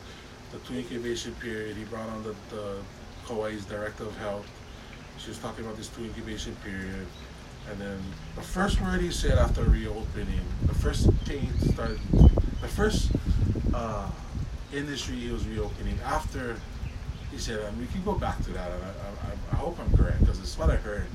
the 0.51 0.59
two 0.59 0.75
incubation 0.75 1.33
period. 1.35 1.75
He 1.75 1.83
brought 1.85 2.07
on 2.09 2.23
the, 2.23 2.35
the 2.49 2.77
Kauai's 3.25 3.65
director 3.65 4.03
of 4.03 4.17
health. 4.17 4.47
She 5.17 5.29
was 5.29 5.39
talking 5.39 5.65
about 5.65 5.77
this 5.77 5.89
two 5.89 6.05
incubation 6.05 6.55
period, 6.63 7.05
and 7.69 7.79
then 7.79 7.99
the 8.35 8.41
first 8.41 8.79
word 8.81 9.01
he 9.01 9.11
said 9.11 9.37
after 9.37 9.63
reopening, 9.63 10.41
the 10.65 10.73
first 10.73 11.11
thing 11.25 11.51
started, 11.71 11.99
the 12.61 12.67
first 12.67 13.11
uh, 13.73 14.09
industry 14.73 15.15
he 15.15 15.31
was 15.31 15.45
reopening 15.45 15.99
after 16.05 16.55
he 17.31 17.37
said, 17.37 17.59
and 17.59 17.77
we 17.77 17.87
can 17.87 18.01
go 18.03 18.13
back 18.13 18.41
to 18.43 18.51
that, 18.51 18.71
and 18.71 18.83
I, 18.83 18.87
I, 18.87 19.51
I 19.51 19.55
hope 19.55 19.77
I'm 19.79 19.95
correct 19.97 20.21
because 20.21 20.39
it's 20.39 20.57
what 20.57 20.69
I 20.69 20.77
heard 20.77 21.05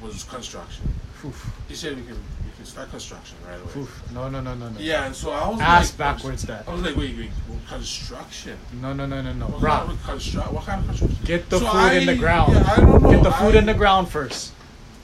was 0.00 0.22
construction. 0.24 0.84
Oof. 1.24 1.52
He 1.68 1.74
said 1.74 1.96
we 1.96 2.02
can 2.02 2.18
can 2.62 2.70
start 2.70 2.90
construction 2.90 3.36
right 3.46 3.60
away. 3.60 3.82
Oof. 3.82 4.12
No 4.12 4.28
no 4.28 4.40
no 4.40 4.54
no 4.54 4.68
no. 4.68 4.78
Yeah, 4.78 5.06
and 5.06 5.14
so 5.14 5.30
I 5.32 5.48
was 5.48 5.60
Ass 5.60 5.90
like, 5.90 5.98
backwards 5.98 6.42
that. 6.44 6.68
I 6.68 6.72
was 6.72 6.82
like, 6.82 6.96
wait, 6.96 7.16
wait, 7.16 7.30
well, 7.48 7.58
construction. 7.68 8.56
No 8.80 8.92
no 8.92 9.04
no 9.04 9.20
no 9.20 9.32
no. 9.32 9.48
Bro, 9.58 9.72
of? 9.72 10.54
What 10.54 10.64
kind 10.64 10.80
of 10.80 10.86
construction? 10.86 11.18
get 11.24 11.50
the 11.50 11.58
So 11.58 11.66
food 11.66 11.92
in 11.94 12.06
the 12.06 12.16
ground. 12.16 12.54
Yeah, 12.54 12.72
I 12.72 12.76
don't 12.76 13.02
know. 13.02 13.10
Get 13.10 13.24
the 13.24 13.32
food 13.32 13.56
I, 13.56 13.58
in 13.58 13.66
the 13.66 13.74
ground 13.74 14.08
first. 14.08 14.52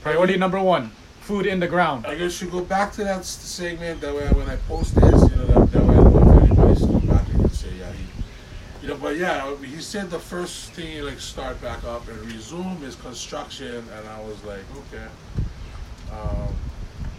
Priority 0.01 0.37
number 0.37 0.61
one. 0.61 0.91
Food 1.19 1.45
in 1.45 1.59
the 1.59 1.67
ground. 1.67 2.07
I 2.07 2.15
guess 2.15 2.41
you 2.41 2.49
go 2.49 2.61
back 2.61 2.93
to 2.93 3.03
that 3.03 3.25
segment. 3.25 4.01
That 4.01 4.15
way, 4.15 4.27
when 4.29 4.49
I 4.49 4.55
post 4.67 4.95
this, 4.95 5.21
you 5.29 5.35
know, 5.35 5.45
that, 5.45 5.71
that 5.71 5.85
way 5.85 5.97
if 5.97 6.43
anybody's 6.43 6.81
go 6.81 6.99
back 7.01 7.27
and 7.33 7.51
say, 7.51 7.67
yeah, 7.77 7.91
he, 7.91 8.05
you 8.81 8.87
know. 8.87 8.97
But 8.97 9.17
yeah, 9.17 9.53
he 9.57 9.81
said 9.81 10.09
the 10.09 10.17
first 10.17 10.71
thing 10.71 10.95
you 10.95 11.03
like 11.03 11.19
start 11.19 11.61
back 11.61 11.83
up 11.83 12.07
and 12.07 12.17
resume 12.31 12.81
is 12.83 12.95
construction, 12.95 13.83
and 13.95 14.07
I 14.07 14.21
was 14.21 14.41
like, 14.45 14.63
okay. 14.77 15.07
Um, 16.11 16.55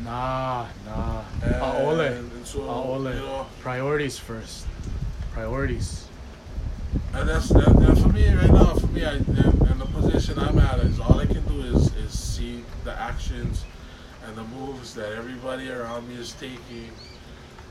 Nah 0.05 0.67
nah. 0.87 1.23
Eh, 1.43 1.47
and, 1.47 1.55
Aole. 1.63 2.07
and 2.19 2.47
so 2.47 2.61
Aole. 2.61 3.15
you 3.15 3.21
know, 3.21 3.47
Priorities 3.61 4.19
first. 4.19 4.67
Priorities. 5.33 6.07
and 7.15 7.29
that's 7.29 7.49
that, 7.51 7.69
and 7.69 7.99
for 8.01 8.09
me 8.09 8.33
right 8.33 8.51
now. 8.51 8.75
For 8.75 8.87
me, 8.89 9.05
I 9.05 9.13
and, 9.15 9.29
and 9.29 9.81
the 9.81 9.87
position 9.87 10.39
I'm 10.39 10.59
at 10.59 10.79
is 10.81 10.99
all 10.99 11.19
I 11.19 11.27
can 11.27 11.43
do 11.47 11.63
is 11.63 11.95
is 11.97 12.19
see 12.19 12.65
the 12.85 12.93
actions 12.93 13.65
and 14.27 14.37
the 14.37 14.45
moves 14.45 14.95
that 14.95 15.13
everybody 15.13 15.71
around 15.71 16.09
me 16.09 16.15
is 16.17 16.33
taking 16.33 16.91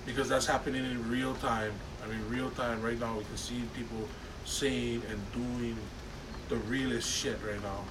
because 0.05 0.29
that's 0.29 0.45
happening 0.45 0.83
in 0.85 1.09
real 1.09 1.35
time. 1.35 1.73
I 2.03 2.07
mean, 2.07 2.21
real 2.29 2.49
time 2.51 2.81
right 2.81 2.99
now. 2.99 3.17
We 3.17 3.23
can 3.25 3.37
see 3.37 3.63
people 3.75 4.07
saying 4.45 5.03
and 5.09 5.19
doing 5.33 5.77
the 6.49 6.55
realest 6.55 7.09
shit 7.09 7.37
right 7.45 7.61
now. 7.61 7.83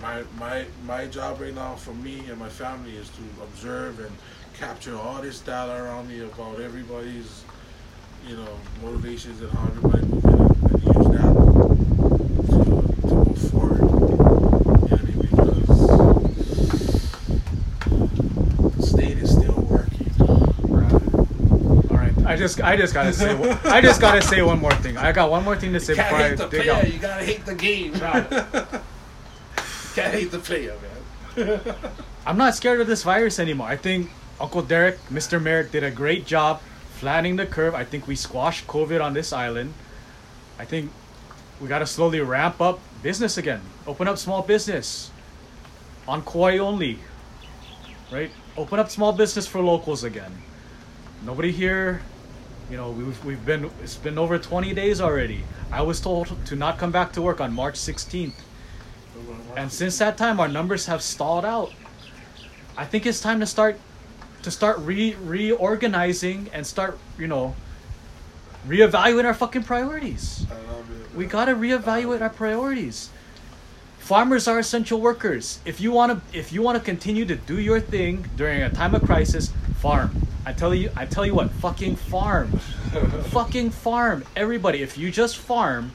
My 0.00 0.22
my 0.38 0.64
my 0.86 1.06
job 1.06 1.40
right 1.40 1.54
now 1.54 1.74
for 1.76 1.92
me 1.94 2.20
and 2.28 2.38
my 2.38 2.48
family 2.48 2.96
is 2.96 3.08
to 3.10 3.22
observe 3.42 3.98
and 4.00 4.10
capture 4.58 4.96
all 4.96 5.20
this 5.22 5.40
data 5.40 5.72
around 5.82 6.08
me 6.08 6.20
about 6.20 6.60
everybody's, 6.60 7.42
you 8.26 8.36
know, 8.36 8.56
motivations 8.82 9.40
and 9.40 9.50
how 9.50 9.66
everybody 9.66 10.04
moving 10.06 10.30
and, 10.30 10.72
and 10.72 10.84
use 10.84 11.08
that 11.08 11.34
to, 12.50 12.52
to 12.52 12.58
go 13.08 13.24
forward. 13.50 13.80
You 13.80 13.86
know 14.90 14.92
I 14.92 14.94
mean? 15.02 15.18
Because 15.20 15.68
the 18.76 18.82
state 18.86 19.18
is 19.18 19.30
still 19.32 19.60
working. 19.62 20.10
All 21.90 21.96
right, 21.96 22.12
I 22.26 22.36
just 22.36 22.60
I 22.60 22.76
just 22.76 22.94
gotta 22.94 23.12
say 23.12 23.34
one- 23.34 23.58
I 23.64 23.80
just 23.80 24.00
gotta 24.00 24.22
say 24.22 24.42
one 24.42 24.60
more 24.60 24.74
thing. 24.74 24.96
I 24.98 25.12
got 25.12 25.30
one 25.30 25.44
more 25.44 25.56
thing 25.56 25.72
to 25.72 25.80
say 25.80 25.94
You 25.94 26.02
before 26.02 26.18
I 26.18 26.34
dig 26.34 26.50
player, 26.50 26.72
out. 26.72 26.92
you 26.92 26.98
gotta 26.98 27.24
hate 27.24 27.44
the 27.46 27.54
game. 27.54 27.94
the 29.94 30.40
player, 30.42 30.74
man. 31.36 31.60
I'm 32.26 32.36
not 32.36 32.54
scared 32.54 32.80
of 32.80 32.86
this 32.86 33.02
virus 33.02 33.38
anymore. 33.38 33.68
I 33.68 33.76
think 33.76 34.10
Uncle 34.40 34.62
Derek, 34.62 34.98
Mr. 35.08 35.40
Merrick 35.40 35.70
did 35.70 35.84
a 35.84 35.90
great 35.90 36.26
job 36.26 36.60
flattening 36.94 37.36
the 37.36 37.46
curve. 37.46 37.74
I 37.74 37.84
think 37.84 38.06
we 38.06 38.16
squashed 38.16 38.66
COVID 38.66 39.02
on 39.02 39.14
this 39.14 39.32
island. 39.32 39.74
I 40.58 40.64
think 40.64 40.90
we 41.60 41.68
got 41.68 41.80
to 41.80 41.86
slowly 41.86 42.20
ramp 42.20 42.60
up 42.60 42.80
business 43.02 43.36
again. 43.38 43.60
Open 43.86 44.08
up 44.08 44.18
small 44.18 44.42
business 44.42 45.10
on 46.08 46.22
Kauai 46.22 46.58
only, 46.58 46.98
right? 48.12 48.30
Open 48.56 48.78
up 48.78 48.90
small 48.90 49.12
business 49.12 49.46
for 49.46 49.60
locals 49.60 50.04
again. 50.04 50.32
Nobody 51.24 51.52
here, 51.52 52.02
you 52.70 52.76
know, 52.76 52.90
we've, 52.90 53.24
we've 53.24 53.44
been, 53.46 53.70
it's 53.82 53.96
been 53.96 54.18
over 54.18 54.38
20 54.38 54.74
days 54.74 55.00
already. 55.00 55.42
I 55.70 55.82
was 55.82 56.00
told 56.00 56.34
to 56.46 56.56
not 56.56 56.78
come 56.78 56.90
back 56.90 57.12
to 57.12 57.22
work 57.22 57.40
on 57.40 57.52
March 57.52 57.74
16th. 57.74 58.34
And 59.56 59.72
since 59.72 59.98
that 59.98 60.16
time, 60.16 60.40
our 60.40 60.48
numbers 60.48 60.86
have 60.86 61.02
stalled 61.02 61.44
out. 61.44 61.72
I 62.76 62.84
think 62.84 63.06
it's 63.06 63.20
time 63.20 63.40
to 63.40 63.46
start 63.46 63.78
to 64.42 64.50
start 64.50 64.78
re 64.80 65.14
reorganizing 65.14 66.50
and 66.52 66.66
start, 66.66 66.98
you 67.18 67.26
know, 67.26 67.54
reevaluate 68.66 69.24
our 69.24 69.34
fucking 69.34 69.62
priorities. 69.62 70.46
I 70.50 70.54
love 70.72 70.90
it. 70.90 71.16
We 71.16 71.26
gotta 71.26 71.54
reevaluate 71.54 72.20
our 72.20 72.30
priorities. 72.30 73.10
Farmers 73.98 74.46
are 74.48 74.58
essential 74.58 75.00
workers. 75.00 75.60
If 75.64 75.80
you 75.80 75.92
wanna 75.92 76.20
if 76.32 76.52
you 76.52 76.60
wanna 76.60 76.80
continue 76.80 77.24
to 77.24 77.36
do 77.36 77.58
your 77.58 77.80
thing 77.80 78.28
during 78.36 78.62
a 78.62 78.70
time 78.70 78.94
of 78.94 79.02
crisis, 79.02 79.52
farm. 79.78 80.26
I 80.44 80.52
tell 80.52 80.74
you 80.74 80.90
I 80.96 81.06
tell 81.06 81.24
you 81.24 81.34
what, 81.34 81.50
fucking 81.52 81.96
farm. 81.96 82.52
fucking 83.30 83.70
farm. 83.70 84.24
Everybody, 84.36 84.82
if 84.82 84.98
you 84.98 85.10
just 85.10 85.38
farm, 85.38 85.92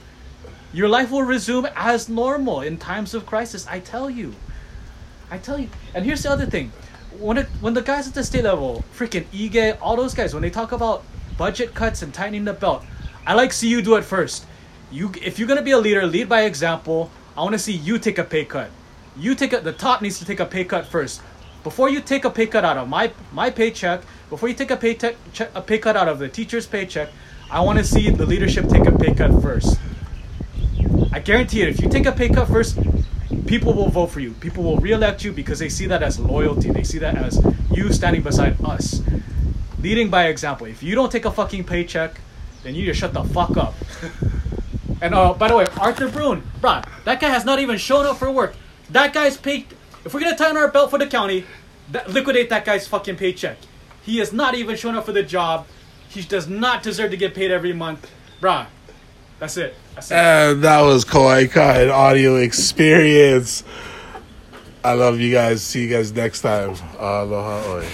your 0.72 0.88
life 0.88 1.10
will 1.10 1.24
resume 1.24 1.68
as 1.76 2.10
normal 2.10 2.62
in 2.62 2.78
times 2.78 3.14
of 3.14 3.26
crisis. 3.26 3.66
I 3.68 3.80
tell 3.80 4.10
you. 4.10 4.36
I 5.32 5.38
tell 5.38 5.58
you. 5.58 5.70
And 5.94 6.06
here's 6.06 6.24
the 6.24 6.32
other 6.32 6.46
thing. 6.46 6.72
When 7.18 7.38
it 7.38 7.48
when 7.60 7.74
the 7.74 7.82
guys 7.82 8.08
at 8.08 8.14
the 8.14 8.24
state 8.24 8.44
level, 8.44 8.84
freaking 8.96 9.26
Ige, 9.34 9.78
all 9.82 9.96
those 9.96 10.14
guys, 10.14 10.34
when 10.34 10.44
they 10.44 10.50
talk 10.50 10.72
about 10.72 11.04
budget 11.38 11.74
cuts 11.74 12.02
and 12.02 12.14
tightening 12.14 12.46
the 12.46 12.54
belt, 12.54 12.86
I 13.26 13.34
like 13.34 13.52
see 13.52 13.68
you 13.68 13.82
do 13.82 13.96
it 13.96 14.04
first. 14.04 14.46
You 14.92 15.12
if 15.22 15.40
you're 15.40 15.48
gonna 15.48 15.64
be 15.64 15.72
a 15.72 15.78
leader, 15.78 16.06
lead 16.06 16.30
by 16.30 16.44
example. 16.44 17.10
I 17.36 17.44
wanna 17.44 17.60
see 17.60 17.74
you 17.74 17.98
take 17.98 18.20
a 18.20 18.24
pay 18.24 18.46
cut. 18.46 18.70
You 19.18 19.34
take 19.34 19.54
a 19.54 19.60
the 19.60 19.74
top 19.74 20.02
needs 20.02 20.20
to 20.20 20.26
take 20.26 20.40
a 20.40 20.46
pay 20.46 20.64
cut 20.64 20.86
first. 20.86 21.22
Before 21.64 21.90
you 21.90 22.00
take 22.00 22.26
a 22.26 22.30
pay 22.30 22.46
cut 22.46 22.64
out 22.64 22.78
of 22.78 22.88
my 22.88 23.12
my 23.34 23.50
paycheck, 23.50 24.02
before 24.30 24.50
you 24.50 24.56
take 24.56 24.72
a 24.72 24.78
pay 24.78 24.94
te- 24.94 25.16
a 25.56 25.62
pay 25.62 25.80
cut 25.80 25.98
out 25.98 26.08
of 26.08 26.20
the 26.20 26.30
teacher's 26.30 26.68
paycheck, 26.68 27.10
I 27.52 27.62
want 27.62 27.80
to 27.80 27.84
see 27.84 28.10
the 28.12 28.26
leadership 28.26 28.70
take 28.70 28.86
a 28.86 28.92
pay 28.92 29.14
cut 29.16 29.42
first. 29.42 29.80
I 31.12 31.20
guarantee 31.20 31.62
it. 31.64 31.70
If 31.70 31.82
you 31.82 31.90
take 31.90 32.06
a 32.06 32.12
pay 32.12 32.30
cut 32.30 32.48
first, 32.48 32.78
people 33.48 33.74
will 33.74 33.90
vote 33.90 34.08
for 34.08 34.20
you. 34.20 34.34
People 34.34 34.64
will 34.64 34.78
re-elect 34.78 35.24
you 35.24 35.32
because 35.32 35.60
they 35.60 35.70
see 35.70 35.88
that 35.88 36.04
as 36.04 36.20
loyalty. 36.20 36.70
They 36.72 36.84
see 36.84 37.00
that 37.00 37.16
as 37.18 37.44
you 37.72 37.92
standing 37.92 38.22
beside 38.22 38.64
us, 38.64 39.02
leading 39.80 40.10
by 40.10 40.28
example. 40.28 40.68
If 40.68 40.84
you 40.84 40.96
don't 40.96 41.12
take 41.12 41.26
a 41.26 41.32
fucking 41.32 41.64
paycheck, 41.64 42.20
then 42.64 42.76
you 42.76 42.86
just 42.86 43.00
shut 43.00 43.14
the 43.14 43.24
fuck 43.24 43.58
up. 43.58 43.74
And 45.02 45.16
uh, 45.16 45.34
by 45.34 45.48
the 45.48 45.56
way, 45.56 45.66
Arthur 45.78 46.10
Brun, 46.10 46.44
bruh, 46.60 46.86
that 47.06 47.22
guy 47.22 47.30
has 47.30 47.46
not 47.46 47.60
even 47.60 47.78
shown 47.78 48.06
up 48.06 48.18
for 48.18 48.30
work. 48.30 48.56
That 48.90 49.14
guy's 49.14 49.38
paid. 49.38 49.68
If 50.04 50.14
we're 50.14 50.20
gonna 50.20 50.36
tighten 50.36 50.58
our 50.58 50.68
belt 50.70 50.90
for 50.90 50.98
the 50.98 51.08
county, 51.08 51.46
that, 51.92 52.10
liquidate 52.10 52.50
that 52.50 52.66
guy's 52.66 52.88
fucking 52.88 53.16
paycheck. 53.16 53.58
He 54.02 54.18
has 54.18 54.34
not 54.34 54.56
even 54.56 54.76
shown 54.76 54.96
up 54.96 55.06
for 55.06 55.12
the 55.12 55.24
job. 55.24 55.68
He 56.10 56.22
does 56.22 56.48
not 56.50 56.84
deserve 56.84 57.12
to 57.12 57.18
get 57.18 57.34
paid 57.34 57.52
every 57.52 57.72
month, 57.72 58.12
bruh. 58.42 58.68
That's 59.40 59.56
it. 59.56 59.76
And 60.12 60.64
that 60.64 60.82
was 60.82 61.04
Koi 61.04 61.48
Kai 61.48 61.90
audio 61.90 62.38
experience. 62.38 63.64
I 64.84 64.94
love 64.94 65.20
you 65.20 65.32
guys. 65.34 65.62
See 65.62 65.84
you 65.84 65.90
guys 65.90 66.12
next 66.14 66.42
time. 66.42 66.76
Aloha. 66.98 67.74
Oi. 67.74 67.88